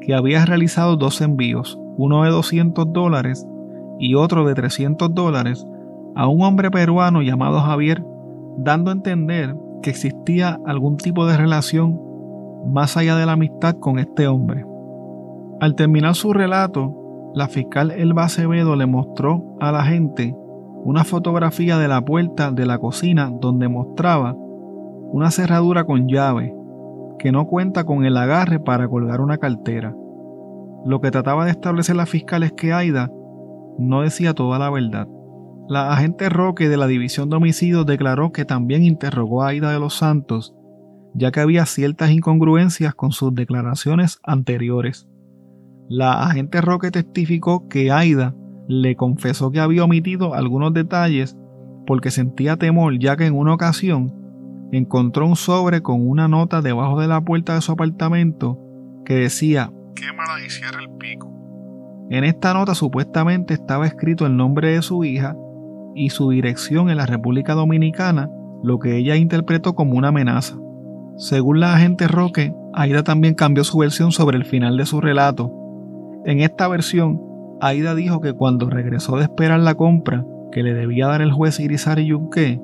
que 0.00 0.14
había 0.14 0.44
realizado 0.44 0.96
dos 0.96 1.20
envíos, 1.20 1.78
uno 1.96 2.22
de 2.22 2.30
200 2.30 2.92
dólares 2.92 3.46
y 3.98 4.14
otro 4.14 4.46
de 4.46 4.54
300 4.54 5.12
dólares, 5.14 5.66
a 6.14 6.28
un 6.28 6.42
hombre 6.42 6.70
peruano 6.70 7.22
llamado 7.22 7.60
Javier, 7.60 8.02
dando 8.58 8.90
a 8.90 8.94
entender 8.94 9.54
que 9.82 9.90
existía 9.90 10.58
algún 10.66 10.96
tipo 10.96 11.26
de 11.26 11.36
relación 11.36 12.00
más 12.66 12.96
allá 12.96 13.16
de 13.16 13.26
la 13.26 13.32
amistad 13.32 13.76
con 13.78 13.98
este 13.98 14.26
hombre. 14.26 14.64
Al 15.60 15.74
terminar 15.74 16.14
su 16.14 16.32
relato, 16.32 16.94
la 17.34 17.48
fiscal 17.48 17.90
Elba 17.90 18.24
Acevedo 18.24 18.76
le 18.76 18.86
mostró 18.86 19.56
a 19.60 19.72
la 19.72 19.84
gente 19.84 20.34
una 20.84 21.04
fotografía 21.04 21.78
de 21.78 21.88
la 21.88 22.04
puerta 22.04 22.50
de 22.50 22.66
la 22.66 22.78
cocina 22.78 23.30
donde 23.40 23.68
mostraba 23.68 24.34
una 24.34 25.30
cerradura 25.30 25.84
con 25.84 26.08
llave 26.08 26.54
que 27.18 27.32
no 27.32 27.46
cuenta 27.46 27.84
con 27.84 28.04
el 28.04 28.16
agarre 28.16 28.60
para 28.60 28.88
colgar 28.88 29.20
una 29.20 29.38
cartera. 29.38 29.94
Lo 30.84 31.00
que 31.00 31.10
trataba 31.10 31.44
de 31.44 31.50
establecer 31.50 31.96
la 31.96 32.06
fiscal 32.06 32.42
es 32.44 32.52
que 32.52 32.72
Aida 32.72 33.10
no 33.78 34.02
decía 34.02 34.34
toda 34.34 34.58
la 34.58 34.70
verdad. 34.70 35.08
La 35.68 35.92
agente 35.92 36.28
Roque 36.28 36.68
de 36.68 36.76
la 36.76 36.86
División 36.86 37.28
de 37.28 37.36
Homicidios 37.36 37.84
declaró 37.84 38.32
que 38.32 38.44
también 38.44 38.84
interrogó 38.84 39.42
a 39.42 39.48
Aida 39.48 39.72
de 39.72 39.80
los 39.80 39.94
Santos 39.94 40.54
ya 41.14 41.32
que 41.32 41.40
había 41.40 41.66
ciertas 41.66 42.10
incongruencias 42.10 42.94
con 42.94 43.12
sus 43.12 43.34
declaraciones 43.34 44.18
anteriores. 44.22 45.07
La 45.88 46.24
agente 46.24 46.60
Roque 46.60 46.90
testificó 46.90 47.68
que 47.68 47.90
Aida 47.90 48.34
le 48.68 48.96
confesó 48.96 49.50
que 49.50 49.60
había 49.60 49.84
omitido 49.84 50.34
algunos 50.34 50.74
detalles 50.74 51.36
porque 51.86 52.10
sentía 52.10 52.58
temor 52.58 52.98
ya 52.98 53.16
que 53.16 53.24
en 53.26 53.34
una 53.34 53.54
ocasión 53.54 54.14
encontró 54.72 55.26
un 55.26 55.36
sobre 55.36 55.80
con 55.80 56.06
una 56.06 56.28
nota 56.28 56.60
debajo 56.60 57.00
de 57.00 57.08
la 57.08 57.22
puerta 57.22 57.54
de 57.54 57.62
su 57.62 57.72
apartamento 57.72 58.58
que 59.06 59.14
decía 59.14 59.72
quémala 59.94 60.44
y 60.44 60.50
cierra 60.50 60.80
el 60.82 60.90
pico. 60.98 61.32
En 62.10 62.24
esta 62.24 62.54
nota 62.54 62.74
supuestamente 62.74 63.54
estaba 63.54 63.86
escrito 63.86 64.26
el 64.26 64.36
nombre 64.36 64.72
de 64.72 64.82
su 64.82 65.04
hija 65.04 65.36
y 65.94 66.10
su 66.10 66.30
dirección 66.30 66.90
en 66.90 66.98
la 66.98 67.06
República 67.06 67.54
Dominicana, 67.54 68.30
lo 68.62 68.78
que 68.78 68.96
ella 68.96 69.16
interpretó 69.16 69.74
como 69.74 69.96
una 69.96 70.08
amenaza. 70.08 70.56
Según 71.16 71.60
la 71.60 71.74
agente 71.74 72.06
Roque, 72.06 72.54
Aida 72.72 73.02
también 73.02 73.34
cambió 73.34 73.64
su 73.64 73.78
versión 73.78 74.12
sobre 74.12 74.36
el 74.36 74.44
final 74.44 74.76
de 74.76 74.86
su 74.86 75.00
relato. 75.00 75.52
En 76.28 76.40
esta 76.40 76.68
versión, 76.68 77.22
Aida 77.62 77.94
dijo 77.94 78.20
que 78.20 78.34
cuando 78.34 78.68
regresó 78.68 79.16
de 79.16 79.22
esperar 79.22 79.60
la 79.60 79.76
compra 79.76 80.26
que 80.52 80.62
le 80.62 80.74
debía 80.74 81.06
dar 81.06 81.22
el 81.22 81.32
juez 81.32 81.58
Irizarry 81.58 82.04
Yunque, 82.04 82.60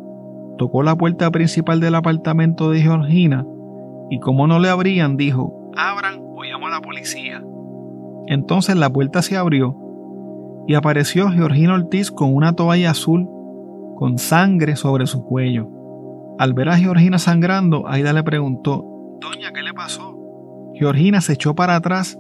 tocó 0.59 0.83
la 0.83 0.94
puerta 0.94 1.30
principal 1.30 1.80
del 1.80 1.94
apartamento 1.94 2.71
de 2.71 2.83
Georgina 2.83 3.47
y 4.11 4.21
como 4.21 4.47
no 4.47 4.59
le 4.59 4.68
abrían, 4.68 5.16
dijo, 5.16 5.71
abran 5.78 6.21
o 6.21 6.42
llamo 6.42 6.66
a 6.66 6.73
la 6.73 6.83
policía. 6.83 7.42
Entonces 8.26 8.76
la 8.76 8.90
puerta 8.90 9.23
se 9.23 9.38
abrió 9.38 9.75
y 10.66 10.75
apareció 10.75 11.30
Georgina 11.30 11.73
Ortiz 11.73 12.11
con 12.11 12.35
una 12.35 12.52
toalla 12.52 12.90
azul 12.90 13.26
con 13.97 14.18
sangre 14.18 14.76
sobre 14.76 15.06
su 15.06 15.25
cuello. 15.25 15.71
Al 16.38 16.52
ver 16.52 16.68
a 16.68 16.76
Georgina 16.76 17.18
sangrando, 17.18 17.88
Aida 17.88 18.12
le 18.12 18.25
preguntó, 18.25 18.85
Doña, 19.23 19.52
¿qué 19.54 19.62
le 19.62 19.73
pasó? 19.73 20.18
Georgina 20.75 21.23
se 21.23 21.33
echó 21.33 21.54
para 21.54 21.76
atrás 21.76 22.18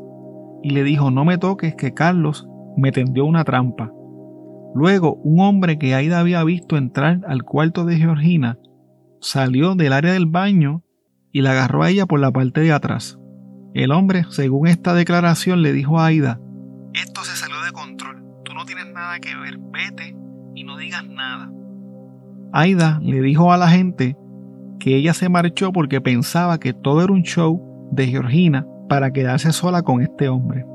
y 0.64 0.70
le 0.70 0.82
dijo, 0.82 1.10
no 1.10 1.26
me 1.26 1.36
toques, 1.36 1.74
que 1.76 1.92
Carlos 1.92 2.48
me 2.74 2.90
tendió 2.90 3.26
una 3.26 3.44
trampa. 3.44 3.92
Luego, 4.74 5.16
un 5.16 5.40
hombre 5.40 5.78
que 5.78 5.94
Aida 5.94 6.18
había 6.18 6.42
visto 6.42 6.78
entrar 6.78 7.20
al 7.28 7.44
cuarto 7.44 7.84
de 7.84 7.98
Georgina 7.98 8.58
salió 9.20 9.74
del 9.74 9.92
área 9.92 10.14
del 10.14 10.24
baño 10.24 10.82
y 11.30 11.42
la 11.42 11.50
agarró 11.50 11.82
a 11.82 11.90
ella 11.90 12.06
por 12.06 12.18
la 12.18 12.32
parte 12.32 12.62
de 12.62 12.72
atrás. 12.72 13.18
El 13.74 13.92
hombre, 13.92 14.24
según 14.30 14.66
esta 14.66 14.94
declaración, 14.94 15.60
le 15.60 15.74
dijo 15.74 16.00
a 16.00 16.06
Aida, 16.06 16.40
esto 16.94 17.22
se 17.24 17.36
salió 17.36 17.60
de 17.62 17.72
control, 17.72 18.24
tú 18.42 18.54
no 18.54 18.64
tienes 18.64 18.86
nada 18.86 19.20
que 19.20 19.36
ver, 19.36 19.58
vete 19.70 20.16
y 20.54 20.64
no 20.64 20.78
digas 20.78 21.06
nada. 21.06 21.52
Aida 22.54 23.00
le 23.02 23.20
dijo 23.20 23.52
a 23.52 23.58
la 23.58 23.68
gente 23.68 24.16
que 24.80 24.96
ella 24.96 25.12
se 25.12 25.28
marchó 25.28 25.72
porque 25.72 26.00
pensaba 26.00 26.58
que 26.58 26.72
todo 26.72 27.04
era 27.04 27.12
un 27.12 27.22
show 27.22 27.90
de 27.92 28.06
Georgina 28.06 28.66
para 28.88 29.10
quedarse 29.10 29.52
sola 29.52 29.82
con 29.82 30.00
este 30.00 30.28
hombre. 30.28 30.66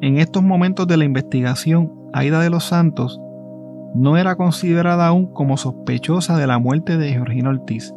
En 0.00 0.18
estos 0.18 0.42
momentos 0.42 0.86
de 0.86 0.96
la 0.96 1.04
investigación, 1.04 1.92
Aida 2.12 2.40
de 2.40 2.50
los 2.50 2.64
Santos 2.64 3.20
no 3.94 4.16
era 4.16 4.36
considerada 4.36 5.06
aún 5.06 5.26
como 5.32 5.56
sospechosa 5.56 6.36
de 6.36 6.46
la 6.46 6.58
muerte 6.58 6.96
de 6.96 7.12
Georgina 7.12 7.50
Ortiz. 7.50 7.94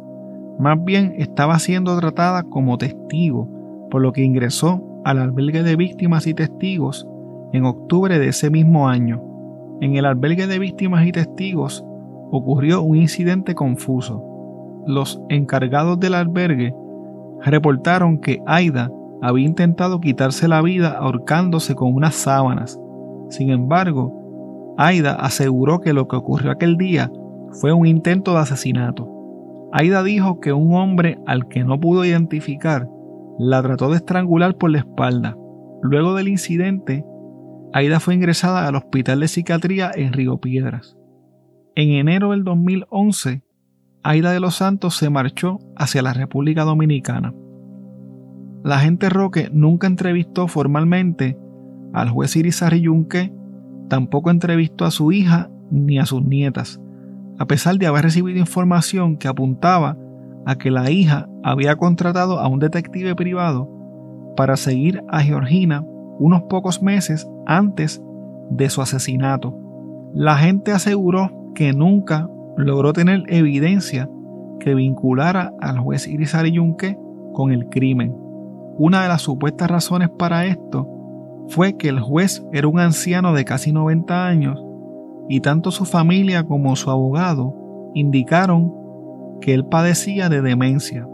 Más 0.58 0.82
bien 0.82 1.14
estaba 1.18 1.58
siendo 1.58 1.98
tratada 1.98 2.44
como 2.44 2.78
testigo, 2.78 3.48
por 3.90 4.00
lo 4.00 4.12
que 4.12 4.22
ingresó 4.22 4.82
al 5.04 5.18
albergue 5.18 5.62
de 5.62 5.76
víctimas 5.76 6.26
y 6.26 6.34
testigos 6.34 7.06
en 7.52 7.64
octubre 7.64 8.18
de 8.18 8.28
ese 8.28 8.50
mismo 8.50 8.88
año. 8.88 9.22
En 9.80 9.96
el 9.96 10.04
albergue 10.04 10.46
de 10.46 10.58
víctimas 10.58 11.06
y 11.06 11.12
testigos 11.12 11.84
ocurrió 12.30 12.82
un 12.82 12.96
incidente 12.96 13.54
confuso. 13.54 14.24
Los 14.86 15.20
encargados 15.28 15.98
del 15.98 16.14
albergue 16.14 16.74
reportaron 17.40 18.18
que 18.18 18.40
Aida 18.46 18.90
había 19.22 19.46
intentado 19.46 20.00
quitarse 20.00 20.48
la 20.48 20.62
vida 20.62 20.90
ahorcándose 20.90 21.74
con 21.74 21.94
unas 21.94 22.14
sábanas. 22.14 22.78
Sin 23.30 23.50
embargo, 23.50 24.74
Aida 24.76 25.14
aseguró 25.14 25.80
que 25.80 25.92
lo 25.92 26.06
que 26.08 26.16
ocurrió 26.16 26.50
aquel 26.50 26.76
día 26.76 27.10
fue 27.60 27.72
un 27.72 27.86
intento 27.86 28.34
de 28.34 28.38
asesinato. 28.38 29.08
Aida 29.72 30.02
dijo 30.02 30.40
que 30.40 30.52
un 30.52 30.74
hombre 30.74 31.18
al 31.26 31.48
que 31.48 31.64
no 31.64 31.78
pudo 31.78 32.04
identificar 32.04 32.88
la 33.38 33.62
trató 33.62 33.90
de 33.90 33.96
estrangular 33.96 34.56
por 34.56 34.70
la 34.70 34.78
espalda. 34.78 35.36
Luego 35.82 36.14
del 36.14 36.28
incidente, 36.28 37.04
Aida 37.72 38.00
fue 38.00 38.14
ingresada 38.14 38.66
al 38.66 38.76
Hospital 38.76 39.20
de 39.20 39.28
Psiquiatría 39.28 39.90
en 39.94 40.12
Río 40.12 40.38
Piedras. 40.38 40.96
En 41.74 41.90
enero 41.90 42.30
del 42.30 42.44
2011, 42.44 43.42
Aida 44.02 44.32
de 44.32 44.40
los 44.40 44.56
Santos 44.56 44.96
se 44.96 45.10
marchó 45.10 45.58
hacia 45.76 46.02
la 46.02 46.14
República 46.14 46.64
Dominicana. 46.64 47.34
La 48.64 48.76
agente 48.76 49.08
Roque 49.08 49.48
nunca 49.52 49.86
entrevistó 49.86 50.48
formalmente 50.48 51.38
al 51.92 52.10
juez 52.10 52.36
Irizarry 52.36 52.80
Yunque, 52.80 53.32
tampoco 53.88 54.30
entrevistó 54.30 54.84
a 54.84 54.90
su 54.90 55.12
hija 55.12 55.50
ni 55.70 55.98
a 55.98 56.06
sus 56.06 56.24
nietas, 56.24 56.80
a 57.38 57.46
pesar 57.46 57.76
de 57.76 57.86
haber 57.86 58.02
recibido 58.02 58.38
información 58.38 59.16
que 59.16 59.28
apuntaba 59.28 59.96
a 60.44 60.56
que 60.56 60.70
la 60.70 60.90
hija 60.90 61.28
había 61.42 61.76
contratado 61.76 62.40
a 62.40 62.48
un 62.48 62.58
detective 62.58 63.14
privado 63.14 63.68
para 64.36 64.56
seguir 64.56 65.02
a 65.08 65.20
Georgina 65.20 65.84
unos 66.18 66.42
pocos 66.42 66.82
meses 66.82 67.28
antes 67.46 68.02
de 68.50 68.68
su 68.70 68.82
asesinato. 68.82 69.56
La 70.14 70.36
gente 70.36 70.72
aseguró 70.72 71.52
que 71.54 71.72
nunca 71.72 72.28
logró 72.56 72.92
tener 72.92 73.24
evidencia 73.28 74.08
que 74.58 74.74
vinculara 74.74 75.52
al 75.60 75.78
juez 75.78 76.08
Irizarry 76.08 76.52
Yunque 76.52 76.98
con 77.32 77.52
el 77.52 77.68
crimen. 77.68 78.14
Una 78.80 79.02
de 79.02 79.08
las 79.08 79.22
supuestas 79.22 79.68
razones 79.68 80.08
para 80.08 80.46
esto 80.46 80.86
fue 81.48 81.76
que 81.76 81.88
el 81.88 81.98
juez 81.98 82.44
era 82.52 82.68
un 82.68 82.78
anciano 82.78 83.34
de 83.34 83.44
casi 83.44 83.72
90 83.72 84.24
años 84.24 84.62
y 85.28 85.40
tanto 85.40 85.72
su 85.72 85.84
familia 85.84 86.44
como 86.44 86.76
su 86.76 86.88
abogado 86.88 87.54
indicaron 87.94 88.72
que 89.40 89.52
él 89.52 89.64
padecía 89.64 90.28
de 90.28 90.42
demencia. 90.42 91.08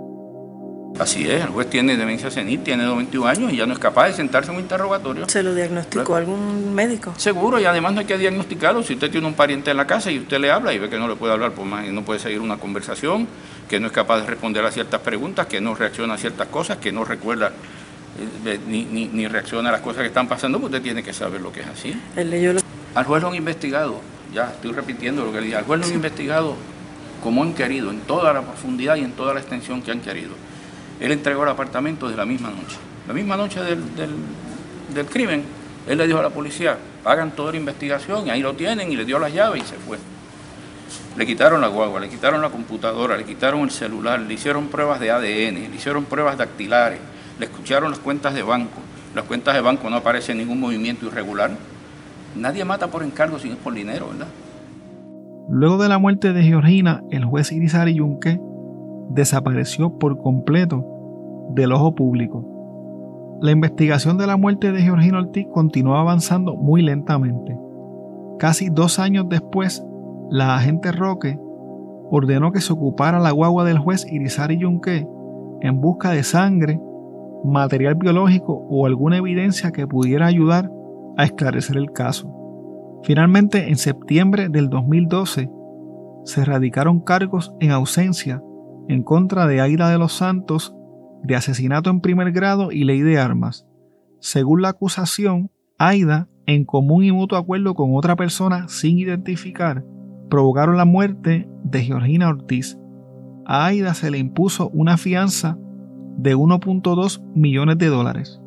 Así 0.98 1.28
es, 1.28 1.42
el 1.42 1.48
juez 1.48 1.70
tiene 1.70 1.96
demencia 1.96 2.30
senil, 2.30 2.60
tiene 2.60 2.84
91 2.84 3.26
años 3.26 3.52
y 3.52 3.56
ya 3.56 3.66
no 3.66 3.72
es 3.72 3.78
capaz 3.78 4.08
de 4.08 4.12
sentarse 4.12 4.50
en 4.50 4.58
un 4.58 4.62
interrogatorio. 4.62 5.26
¿Se 5.28 5.42
lo 5.42 5.54
diagnosticó 5.54 6.16
algún 6.16 6.74
médico? 6.74 7.14
Seguro, 7.16 7.58
y 7.58 7.64
además 7.64 7.94
no 7.94 8.00
hay 8.00 8.06
que 8.06 8.18
diagnosticarlo. 8.18 8.82
Si 8.82 8.92
usted 8.92 9.10
tiene 9.10 9.26
un 9.26 9.34
pariente 9.34 9.70
en 9.70 9.78
la 9.78 9.86
casa 9.86 10.12
y 10.12 10.18
usted 10.18 10.38
le 10.38 10.52
habla 10.52 10.74
y 10.74 10.78
ve 10.78 10.90
que 10.90 10.98
no 10.98 11.08
le 11.08 11.16
puede 11.16 11.32
hablar, 11.32 11.52
pues 11.52 11.66
más, 11.66 11.88
no 11.88 12.02
puede 12.02 12.20
seguir 12.20 12.40
una 12.40 12.58
conversación, 12.58 13.26
que 13.68 13.80
no 13.80 13.86
es 13.86 13.92
capaz 13.92 14.20
de 14.20 14.26
responder 14.26 14.64
a 14.64 14.70
ciertas 14.70 15.00
preguntas, 15.00 15.46
que 15.46 15.60
no 15.60 15.74
reacciona 15.74 16.14
a 16.14 16.18
ciertas 16.18 16.48
cosas, 16.48 16.78
que 16.78 16.92
no 16.92 17.04
recuerda 17.04 17.52
eh, 18.46 18.60
ni, 18.66 18.84
ni, 18.84 19.26
reacciona 19.26 19.70
a 19.70 19.72
las 19.72 19.80
cosas 19.80 20.02
que 20.02 20.08
están 20.08 20.28
pasando, 20.28 20.60
pues 20.60 20.72
usted 20.72 20.82
tiene 20.82 21.02
que 21.02 21.12
saber 21.12 21.40
lo 21.40 21.52
que 21.52 21.60
es 21.60 21.66
así. 21.66 22.00
Al 22.94 23.04
juez 23.04 23.22
lo 23.22 23.28
han 23.28 23.34
investigado, 23.34 24.00
ya 24.32 24.50
estoy 24.50 24.72
repitiendo 24.72 25.24
lo 25.24 25.32
que 25.32 25.40
le 25.40 25.46
dije, 25.46 25.56
al 25.56 25.64
juez 25.64 25.80
lo 25.80 25.86
han 25.86 25.94
investigado 25.94 26.56
como 27.22 27.42
han 27.42 27.54
querido, 27.54 27.90
en 27.90 28.00
toda 28.00 28.32
la 28.32 28.42
profundidad 28.42 28.96
y 28.96 29.00
en 29.00 29.12
toda 29.12 29.34
la 29.34 29.40
extensión 29.40 29.82
que 29.82 29.90
han 29.90 30.00
querido. 30.00 30.32
Él 31.00 31.10
entregó 31.10 31.42
el 31.42 31.48
apartamento 31.48 32.08
de 32.08 32.16
la 32.16 32.26
misma 32.26 32.50
noche. 32.50 32.76
La 33.08 33.14
misma 33.14 33.36
noche 33.36 33.60
del, 33.62 33.82
del, 34.94 35.06
crimen, 35.06 35.42
él 35.88 35.98
le 35.98 36.06
dijo 36.06 36.18
a 36.18 36.22
la 36.22 36.30
policía, 36.30 36.78
hagan 37.04 37.32
toda 37.32 37.52
la 37.52 37.56
investigación, 37.56 38.26
y 38.26 38.30
ahí 38.30 38.42
lo 38.42 38.52
tienen, 38.52 38.92
y 38.92 38.96
le 38.96 39.04
dio 39.04 39.18
las 39.18 39.32
llaves 39.32 39.62
y 39.64 39.66
se 39.66 39.76
fue. 39.76 39.98
Le 41.16 41.26
quitaron 41.26 41.60
la 41.60 41.68
guagua, 41.68 42.00
le 42.00 42.08
quitaron 42.08 42.42
la 42.42 42.50
computadora, 42.50 43.16
le 43.16 43.24
quitaron 43.24 43.60
el 43.60 43.70
celular, 43.70 44.20
le 44.20 44.34
hicieron 44.34 44.66
pruebas 44.66 44.98
de 44.98 45.10
ADN, 45.10 45.70
le 45.70 45.76
hicieron 45.76 46.04
pruebas 46.04 46.36
dactilares, 46.36 46.98
le 47.38 47.46
escucharon 47.46 47.90
las 47.90 48.00
cuentas 48.00 48.34
de 48.34 48.42
banco. 48.42 48.80
Las 49.14 49.24
cuentas 49.24 49.54
de 49.54 49.60
banco 49.60 49.88
no 49.88 49.96
aparece 49.96 50.34
ningún 50.34 50.58
movimiento 50.58 51.06
irregular. 51.06 51.52
Nadie 52.34 52.64
mata 52.64 52.88
por 52.88 53.04
encargo 53.04 53.38
si 53.38 53.48
es 53.48 53.56
por 53.56 53.74
dinero, 53.74 54.08
¿verdad? 54.08 54.26
Luego 55.48 55.78
de 55.78 55.88
la 55.88 55.98
muerte 55.98 56.32
de 56.32 56.42
Georgina, 56.42 57.02
el 57.10 57.24
juez 57.24 57.52
Irizarry 57.52 57.94
Yunque 57.94 58.40
desapareció 59.10 59.98
por 59.98 60.18
completo 60.18 60.84
del 61.50 61.72
ojo 61.72 61.94
público. 61.94 62.44
La 63.40 63.52
investigación 63.52 64.16
de 64.16 64.26
la 64.26 64.36
muerte 64.36 64.72
de 64.72 64.80
Georgina 64.82 65.18
Ortiz 65.18 65.46
continuó 65.52 65.96
avanzando 65.96 66.56
muy 66.56 66.82
lentamente. 66.82 67.56
Casi 68.38 68.68
dos 68.70 68.98
años 68.98 69.26
después, 69.28 69.84
la 70.30 70.54
agente 70.56 70.92
Roque 70.92 71.38
ordenó 72.10 72.52
que 72.52 72.60
se 72.60 72.72
ocupara 72.72 73.18
la 73.18 73.30
guagua 73.30 73.64
del 73.64 73.78
juez 73.78 74.06
Irizarry 74.10 74.58
Yunque 74.58 75.06
en 75.60 75.80
busca 75.80 76.10
de 76.10 76.22
sangre, 76.22 76.80
material 77.44 77.94
biológico 77.94 78.66
o 78.68 78.86
alguna 78.86 79.18
evidencia 79.18 79.72
que 79.72 79.86
pudiera 79.86 80.26
ayudar 80.26 80.70
a 81.16 81.24
esclarecer 81.24 81.76
el 81.76 81.92
caso. 81.92 82.32
Finalmente, 83.02 83.68
en 83.68 83.76
septiembre 83.76 84.48
del 84.48 84.70
2012, 84.70 85.50
se 86.24 86.44
radicaron 86.44 87.00
cargos 87.00 87.54
en 87.60 87.70
ausencia 87.70 88.42
en 88.88 89.02
contra 89.02 89.46
de 89.46 89.60
Aida 89.60 89.90
de 89.90 89.98
los 89.98 90.12
Santos 90.12 90.74
de 91.22 91.36
asesinato 91.36 91.90
en 91.90 92.00
primer 92.00 92.32
grado 92.32 92.70
y 92.70 92.84
ley 92.84 93.00
de 93.00 93.18
armas. 93.18 93.66
Según 94.20 94.62
la 94.62 94.70
acusación, 94.70 95.50
Aida, 95.78 96.28
en 96.46 96.64
común 96.64 97.04
y 97.04 97.12
mutuo 97.12 97.38
acuerdo 97.38 97.74
con 97.74 97.94
otra 97.94 98.16
persona 98.16 98.68
sin 98.68 98.98
identificar, 98.98 99.84
provocaron 100.34 100.76
la 100.76 100.84
muerte 100.84 101.48
de 101.62 101.84
Georgina 101.84 102.28
Ortiz. 102.28 102.76
A 103.46 103.66
Aida 103.66 103.94
se 103.94 104.10
le 104.10 104.18
impuso 104.18 104.68
una 104.70 104.96
fianza 104.96 105.56
de 106.16 106.34
1.2 106.34 107.22
millones 107.36 107.78
de 107.78 107.86
dólares. 107.86 108.40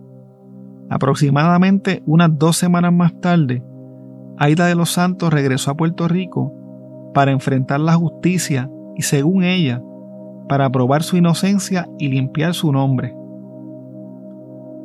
Aproximadamente 0.89 2.03
unas 2.05 2.37
dos 2.37 2.57
semanas 2.57 2.91
más 2.91 3.17
tarde, 3.21 3.63
Aida 4.37 4.65
de 4.65 4.75
los 4.75 4.89
Santos 4.89 5.31
regresó 5.31 5.71
a 5.71 5.77
Puerto 5.77 6.09
Rico 6.09 6.51
para 7.13 7.31
enfrentar 7.31 7.79
la 7.79 7.93
justicia 7.93 8.69
y, 8.97 9.03
según 9.03 9.45
ella, 9.45 9.81
para 10.49 10.69
probar 10.69 11.03
su 11.03 11.15
inocencia 11.15 11.87
y 11.97 12.09
limpiar 12.09 12.53
su 12.53 12.73
nombre. 12.73 13.15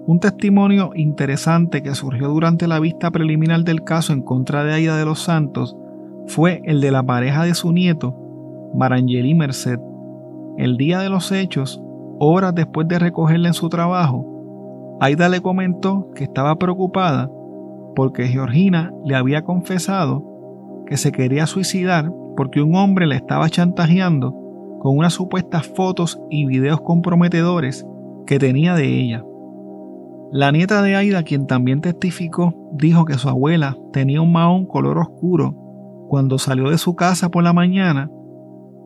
Un 0.06 0.20
testimonio 0.20 0.92
interesante 0.94 1.82
que 1.82 1.96
surgió 1.96 2.28
durante 2.28 2.68
la 2.68 2.78
vista 2.78 3.10
preliminar 3.10 3.64
del 3.64 3.82
caso 3.82 4.12
en 4.12 4.22
contra 4.22 4.62
de 4.62 4.74
Aida 4.74 4.96
de 4.96 5.04
los 5.04 5.18
Santos 5.18 5.76
fue 6.26 6.62
el 6.64 6.80
de 6.80 6.90
la 6.90 7.02
pareja 7.02 7.44
de 7.44 7.54
su 7.54 7.72
nieto, 7.72 8.16
Marangeli 8.74 9.34
Merced. 9.34 9.78
El 10.56 10.76
día 10.76 11.00
de 11.00 11.08
los 11.08 11.32
hechos, 11.32 11.82
horas 12.18 12.54
después 12.54 12.88
de 12.88 12.98
recogerla 12.98 13.48
en 13.48 13.54
su 13.54 13.68
trabajo, 13.68 14.26
Aida 15.00 15.28
le 15.28 15.40
comentó 15.40 16.10
que 16.14 16.24
estaba 16.24 16.56
preocupada 16.56 17.30
porque 17.94 18.28
Georgina 18.28 18.92
le 19.04 19.16
había 19.16 19.42
confesado 19.42 20.24
que 20.86 20.96
se 20.96 21.12
quería 21.12 21.46
suicidar 21.46 22.12
porque 22.36 22.62
un 22.62 22.76
hombre 22.76 23.06
le 23.06 23.16
estaba 23.16 23.48
chantajeando 23.48 24.32
con 24.80 24.96
unas 24.96 25.12
supuestas 25.12 25.66
fotos 25.66 26.20
y 26.30 26.46
videos 26.46 26.80
comprometedores 26.80 27.86
que 28.26 28.38
tenía 28.38 28.74
de 28.74 29.00
ella. 29.00 29.24
La 30.30 30.50
nieta 30.50 30.82
de 30.82 30.96
Aida, 30.96 31.24
quien 31.24 31.46
también 31.46 31.80
testificó, 31.80 32.54
dijo 32.72 33.04
que 33.04 33.14
su 33.14 33.28
abuela 33.28 33.76
tenía 33.92 34.22
un 34.22 34.32
mahón 34.32 34.66
color 34.66 34.98
oscuro 34.98 35.61
cuando 36.12 36.36
salió 36.36 36.68
de 36.68 36.76
su 36.76 36.94
casa 36.94 37.30
por 37.30 37.42
la 37.42 37.54
mañana, 37.54 38.10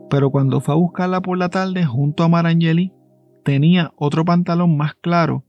pero 0.09 0.31
cuando 0.31 0.61
fue 0.61 0.75
a 0.75 0.79
buscarla 0.79 1.21
por 1.21 1.37
la 1.37 1.49
tarde 1.49 1.85
junto 1.85 2.23
a 2.23 2.29
Marangeli, 2.29 2.93
tenía 3.45 3.91
otro 3.97 4.25
pantalón 4.25 4.77
más 4.77 4.95
claro 4.95 5.45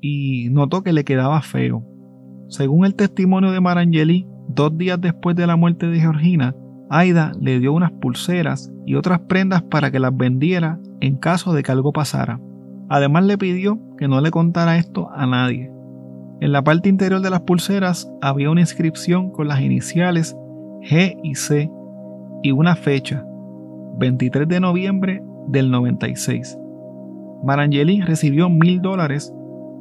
y 0.00 0.48
notó 0.52 0.82
que 0.82 0.94
le 0.94 1.04
quedaba 1.04 1.42
feo. 1.42 1.84
Según 2.48 2.86
el 2.86 2.94
testimonio 2.94 3.50
de 3.50 3.60
Marangeli, 3.60 4.26
dos 4.48 4.78
días 4.78 4.98
después 5.02 5.36
de 5.36 5.46
la 5.46 5.54
muerte 5.54 5.88
de 5.88 6.00
Georgina, 6.00 6.56
Aida 6.88 7.32
le 7.38 7.60
dio 7.60 7.74
unas 7.74 7.92
pulseras 7.92 8.72
y 8.86 8.94
otras 8.94 9.20
prendas 9.28 9.60
para 9.60 9.90
que 9.90 10.00
las 10.00 10.16
vendiera 10.16 10.80
en 11.02 11.18
caso 11.18 11.52
de 11.52 11.62
que 11.62 11.72
algo 11.72 11.92
pasara. 11.92 12.40
Además 12.88 13.26
le 13.26 13.36
pidió 13.36 13.78
que 13.98 14.08
no 14.08 14.18
le 14.22 14.30
contara 14.30 14.78
esto 14.78 15.10
a 15.14 15.26
nadie. 15.26 15.70
En 16.40 16.52
la 16.52 16.64
parte 16.64 16.88
interior 16.88 17.20
de 17.20 17.28
las 17.28 17.42
pulseras 17.42 18.10
había 18.22 18.48
una 18.48 18.62
inscripción 18.62 19.30
con 19.30 19.46
las 19.46 19.60
iniciales 19.60 20.34
G 20.82 21.16
y 21.22 21.36
C 21.36 21.70
y 22.42 22.50
una 22.50 22.74
fecha, 22.74 23.24
23 23.98 24.48
de 24.48 24.58
noviembre 24.58 25.22
del 25.46 25.70
96. 25.70 26.58
Marangeli 27.44 28.00
recibió 28.00 28.48
mil 28.48 28.82
dólares 28.82 29.32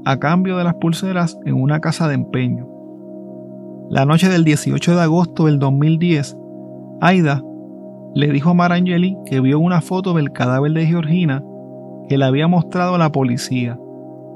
a 0.06 0.18
cambio 0.18 0.58
de 0.58 0.64
las 0.64 0.76
pulseras 0.76 1.40
en 1.46 1.56
una 1.56 1.80
casa 1.80 2.08
de 2.08 2.16
empeño. 2.16 2.68
La 3.90 4.06
noche 4.06 4.30
del 4.30 4.44
18 4.44 4.96
de 4.96 5.02
agosto 5.02 5.48
del 5.48 5.58
2010, 5.58 6.38
Aida 7.02 7.44
le 8.14 8.28
dijo 8.32 8.52
a 8.52 8.54
Marangeli 8.54 9.18
que 9.26 9.40
vio 9.40 9.60
una 9.60 9.82
foto 9.82 10.14
del 10.14 10.32
cadáver 10.32 10.72
de 10.74 10.86
Georgina 10.86 11.44
que 12.08 12.18
le 12.18 12.26
había 12.26 12.48
mostrado 12.48 12.96
a 12.96 13.00
la 13.00 13.12
policía. 13.12 13.80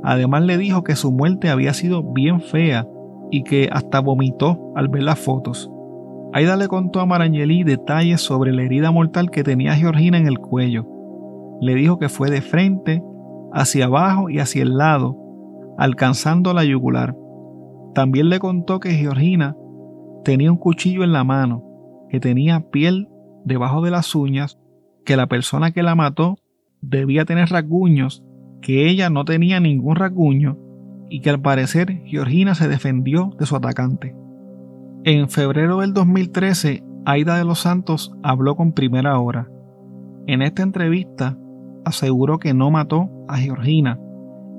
Además 0.04 0.44
le 0.44 0.58
dijo 0.58 0.84
que 0.84 0.96
su 0.96 1.12
muerte 1.12 1.50
había 1.50 1.74
sido 1.74 2.02
bien 2.02 2.42
fea 2.42 2.88
y 3.30 3.44
que 3.44 3.70
hasta 3.72 4.00
vomitó 4.00 4.72
al 4.76 4.88
ver 4.88 5.04
las 5.04 5.20
fotos. 5.20 5.72
Aida 6.36 6.58
le 6.58 6.68
contó 6.68 7.00
a 7.00 7.06
Marangeli 7.06 7.64
detalles 7.64 8.20
sobre 8.20 8.52
la 8.52 8.64
herida 8.64 8.92
mortal 8.92 9.32
que 9.32 9.42
tenía 9.42 9.74
Georgina 9.74 10.18
en 10.18 10.28
el 10.28 10.38
cuello. 10.38 10.86
Le 11.62 11.76
dijo 11.76 11.98
que 11.98 12.10
fue 12.10 12.30
de 12.30 12.42
frente, 12.42 13.02
hacia 13.54 13.86
abajo 13.86 14.30
y 14.30 14.40
hacia 14.40 14.64
el 14.64 14.76
lado, 14.76 15.18
alcanzando 15.78 16.54
la 16.54 16.66
yugular. 16.66 17.16
También 17.94 18.28
le 18.28 18.40
contó 18.40 18.82
que 18.82 18.92
Georgina 18.96 19.56
tenía 20.26 20.52
un 20.52 20.58
cuchillo 20.58 21.06
en 21.06 21.14
la 21.14 21.24
mano, 21.24 21.64
que 22.10 22.20
tenía 22.20 22.70
piel 22.70 23.08
debajo 23.46 23.82
de 23.82 23.92
las 23.92 24.14
uñas, 24.14 24.60
que 25.06 25.16
la 25.16 25.28
persona 25.28 25.72
que 25.72 25.84
la 25.84 25.96
mató 25.96 26.36
debía 26.82 27.24
tener 27.24 27.48
rasguños, 27.48 28.26
que 28.62 28.90
ella 28.90 29.10
no 29.10 29.24
tenía 29.24 29.62
ningún 29.62 29.96
rasguño 29.96 30.58
y 31.10 31.22
que 31.22 31.30
al 31.30 31.40
parecer 31.40 32.02
Georgina 32.04 32.56
se 32.56 32.68
defendió 32.68 33.30
de 33.40 33.46
su 33.46 33.56
atacante. 33.56 34.25
En 35.08 35.30
febrero 35.30 35.82
del 35.82 35.94
2013, 35.94 36.84
Aida 37.06 37.38
de 37.38 37.46
los 37.46 37.60
Santos 37.60 38.12
habló 38.24 38.56
con 38.56 38.74
Primera 38.74 39.20
Hora. 39.20 39.48
En 40.26 40.42
esta 40.42 40.64
entrevista 40.64 41.38
aseguró 41.86 42.40
que 42.40 42.56
no 42.56 42.72
mató 42.72 43.12
a 43.28 43.38
Georgina 43.38 44.00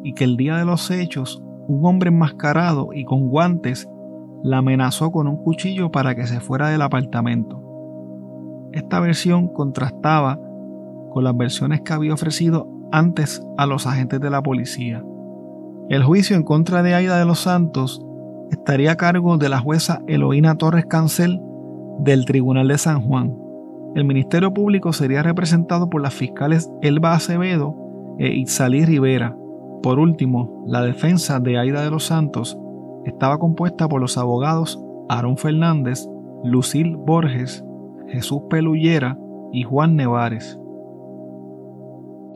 y 0.04 0.12
que 0.12 0.22
el 0.22 0.37
día 0.37 0.56
de 0.56 0.64
los 0.64 0.88
hechos 0.92 1.42
un 1.66 1.85
hombre 1.85 2.11
enmascarado 2.11 2.90
y 2.92 3.04
con 3.04 3.26
guantes 3.26 3.88
la 4.44 4.59
amenazó 4.59 5.11
con 5.11 5.26
un 5.26 5.42
cuchillo 5.42 5.90
para 5.90 6.14
que 6.14 6.28
se 6.28 6.38
fuera 6.38 6.68
del 6.68 6.82
apartamento. 6.82 7.61
Esta 8.70 9.00
versión 9.00 9.48
contrastaba 9.48 10.38
con 11.11 11.24
las 11.24 11.37
versiones 11.37 11.80
que 11.80 11.92
había 11.92 12.14
ofrecido 12.14 12.68
antes 12.92 13.42
a 13.59 13.66
los 13.66 13.85
agentes 13.88 14.20
de 14.20 14.30
la 14.30 14.44
policía. 14.44 15.04
El 15.88 16.04
juicio 16.04 16.37
en 16.37 16.44
contra 16.44 16.85
de 16.85 16.94
Aida 16.94 17.18
de 17.18 17.24
los 17.24 17.40
Santos 17.40 18.06
estaría 18.50 18.92
a 18.92 18.96
cargo 18.96 19.38
de 19.38 19.48
la 19.48 19.59
jueza 19.59 20.02
Eloína 20.06 20.56
Torres 20.56 20.87
Cancel 20.87 21.40
del 21.98 22.24
Tribunal 22.24 22.68
de 22.68 22.78
San 22.78 23.00
Juan. 23.02 23.37
El 23.94 24.04
Ministerio 24.04 24.52
Público 24.52 24.92
sería 24.92 25.22
representado 25.22 25.88
por 25.88 26.02
las 26.02 26.14
fiscales 26.14 26.70
Elba 26.82 27.14
Acevedo 27.14 27.74
e 28.18 28.35
Itzalí 28.35 28.85
Rivera. 28.85 29.37
Por 29.82 29.98
último, 29.98 30.64
la 30.66 30.82
defensa 30.82 31.40
de 31.40 31.59
Aida 31.59 31.82
de 31.82 31.90
los 31.90 32.04
Santos 32.04 32.59
estaba 33.04 33.38
compuesta 33.38 33.88
por 33.88 34.00
los 34.00 34.18
abogados 34.18 34.82
Aarón 35.09 35.38
Fernández, 35.38 36.09
Lucil 36.44 36.96
Borges, 36.96 37.64
Jesús 38.09 38.42
Pelullera 38.50 39.18
y 39.52 39.62
Juan 39.62 39.96
Nevares 39.96 40.59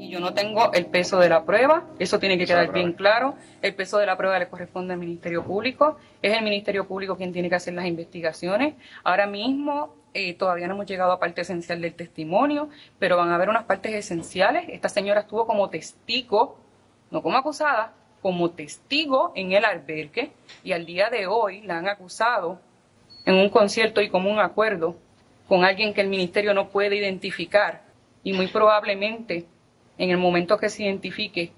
y 0.01 0.09
yo 0.09 0.19
no 0.19 0.33
tengo 0.33 0.73
el 0.73 0.87
peso 0.87 1.19
de 1.19 1.29
la 1.29 1.45
prueba, 1.45 1.85
eso 1.99 2.19
tiene 2.19 2.39
que 2.39 2.47
quedar 2.47 2.73
bien 2.73 2.95
claro, 2.95 3.35
el 3.61 3.75
peso 3.75 3.99
de 3.99 4.07
la 4.07 4.17
prueba 4.17 4.39
le 4.39 4.49
corresponde 4.49 4.95
al 4.95 4.99
Ministerio 4.99 5.45
Público, 5.45 5.99
es 6.23 6.35
el 6.35 6.43
Ministerio 6.43 6.89
Público 6.89 7.17
quien 7.19 7.35
tiene 7.35 7.51
que 7.51 7.57
hacer 7.57 7.75
las 7.75 7.85
investigaciones. 7.85 8.75
Ahora 9.05 9.27
mismo 9.27 9.95
eh, 10.15 10.33
todavía 10.33 10.69
no 10.69 10.75
hemos 10.75 10.87
llegado 10.87 11.13
a 11.13 11.21
parte 11.21 11.43
esencial 11.43 11.83
del 11.83 11.93
testimonio, 11.93 12.71
pero 12.99 13.19
van 13.19 13.29
a 13.29 13.35
haber 13.35 13.51
unas 13.51 13.65
partes 13.65 13.93
esenciales. 13.93 14.65
Esta 14.71 14.89
señora 14.89 15.21
estuvo 15.21 15.47
como 15.47 15.69
testigo, 15.69 16.57
no 17.11 17.23
como 17.23 17.37
acusada, 17.37 17.93
como 18.23 18.53
testigo 18.53 19.33
en 19.35 19.53
el 19.53 19.67
albergue 19.67 20.33
y 20.65 20.73
al 20.73 20.87
día 20.87 21.11
de 21.11 21.27
hoy 21.27 21.61
la 21.61 21.77
han 21.77 21.89
acusado 21.89 22.59
en 23.27 23.35
un 23.35 23.51
concierto 23.51 24.01
y 24.01 24.09
como 24.09 24.31
un 24.31 24.39
acuerdo 24.39 24.97
con 25.47 25.63
alguien 25.63 25.93
que 25.93 26.01
el 26.01 26.09
ministerio 26.09 26.55
no 26.55 26.71
puede 26.71 26.97
identificar. 26.97 27.83
Y 28.23 28.33
muy 28.33 28.49
probablemente 28.49 29.47
en 30.01 30.09
el 30.11 30.17
momento 30.17 30.57
que 30.57 30.71
se 30.71 30.85
identifique 30.85 31.53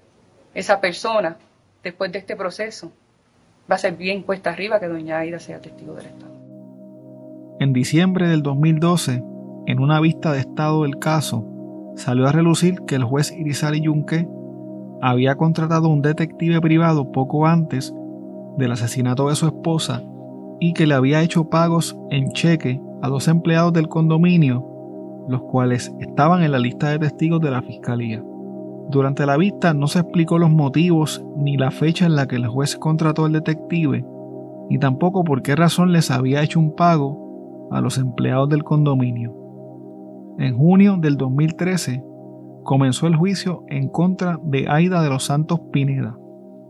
esa 0.53 0.81
persona, 0.81 1.37
después 1.81 2.11
de 2.11 2.19
este 2.19 2.35
proceso, 2.35 2.91
va 3.71 3.75
a 3.75 3.79
ser 3.79 3.95
bien 3.95 4.21
cuesta 4.21 4.51
arriba 4.51 4.81
que 4.81 4.89
doña 4.89 5.19
Aida 5.19 5.39
sea 5.39 5.61
testigo 5.61 5.95
del 5.95 6.07
Estado. 6.07 6.33
En 7.61 7.71
diciembre 7.71 8.27
del 8.27 8.43
2012, 8.43 9.23
en 9.67 9.79
una 9.79 10.01
vista 10.01 10.33
de 10.33 10.39
estado 10.39 10.83
del 10.83 10.99
caso, 10.99 11.47
salió 11.95 12.27
a 12.27 12.33
relucir 12.33 12.81
que 12.85 12.95
el 12.95 13.05
juez 13.05 13.31
Irizarry 13.31 13.79
Yunque 13.79 14.27
había 15.01 15.35
contratado 15.35 15.87
un 15.87 16.01
detective 16.01 16.59
privado 16.59 17.13
poco 17.13 17.47
antes 17.47 17.93
del 18.57 18.73
asesinato 18.73 19.29
de 19.29 19.35
su 19.35 19.45
esposa 19.47 20.03
y 20.59 20.73
que 20.73 20.85
le 20.85 20.95
había 20.95 21.21
hecho 21.21 21.49
pagos 21.49 21.97
en 22.09 22.29
cheque 22.33 22.81
a 23.01 23.07
dos 23.07 23.29
empleados 23.29 23.71
del 23.71 23.87
condominio, 23.87 24.67
los 25.29 25.43
cuales 25.43 25.93
estaban 26.01 26.43
en 26.43 26.51
la 26.51 26.59
lista 26.59 26.89
de 26.89 26.99
testigos 26.99 27.39
de 27.39 27.51
la 27.51 27.61
fiscalía. 27.61 28.21
Durante 28.89 29.25
la 29.25 29.37
vista 29.37 29.73
no 29.73 29.87
se 29.87 29.99
explicó 29.99 30.37
los 30.37 30.49
motivos 30.49 31.25
ni 31.37 31.57
la 31.57 31.71
fecha 31.71 32.05
en 32.05 32.15
la 32.15 32.27
que 32.27 32.35
el 32.35 32.47
juez 32.47 32.77
contrató 32.77 33.25
al 33.25 33.33
detective, 33.33 34.05
ni 34.69 34.77
tampoco 34.77 35.23
por 35.23 35.41
qué 35.41 35.55
razón 35.55 35.91
les 35.91 36.11
había 36.11 36.43
hecho 36.43 36.59
un 36.59 36.75
pago 36.75 37.69
a 37.71 37.81
los 37.81 37.97
empleados 37.97 38.49
del 38.49 38.63
condominio. 38.63 39.33
En 40.39 40.57
junio 40.57 40.97
del 40.99 41.17
2013 41.17 42.03
comenzó 42.63 43.07
el 43.07 43.15
juicio 43.15 43.63
en 43.67 43.89
contra 43.89 44.39
de 44.43 44.67
Aida 44.69 45.01
de 45.01 45.09
los 45.09 45.25
Santos 45.25 45.59
Pineda. 45.71 46.17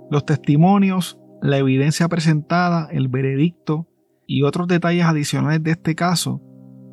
Los 0.10 0.26
testimonios, 0.26 1.20
la 1.42 1.58
evidencia 1.58 2.08
presentada, 2.08 2.88
el 2.92 3.08
veredicto 3.08 3.88
y 4.28 4.44
otros 4.44 4.68
detalles 4.68 5.06
adicionales 5.06 5.64
de 5.64 5.72
este 5.72 5.96
caso 5.96 6.42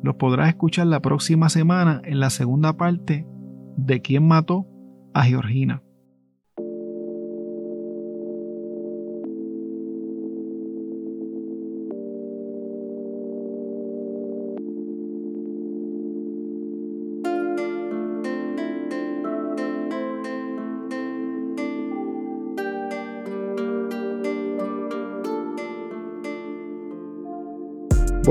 los 0.03 0.15
podrás 0.15 0.49
escuchar 0.49 0.87
la 0.87 0.99
próxima 0.99 1.49
semana 1.49 2.01
en 2.03 2.19
la 2.19 2.29
segunda 2.29 2.73
parte 2.73 3.27
de 3.77 4.01
quién 4.01 4.27
mató 4.27 4.67
a 5.13 5.23
Georgina. 5.23 5.81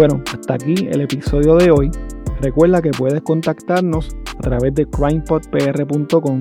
Bueno, 0.01 0.23
hasta 0.33 0.55
aquí 0.55 0.75
el 0.91 1.03
episodio 1.03 1.57
de 1.57 1.71
hoy. 1.71 1.91
Recuerda 2.41 2.81
que 2.81 2.91
puedes 2.91 3.21
contactarnos 3.21 4.17
a 4.39 4.41
través 4.41 4.75
de 4.75 4.87
crimepodpr.com 4.87 6.41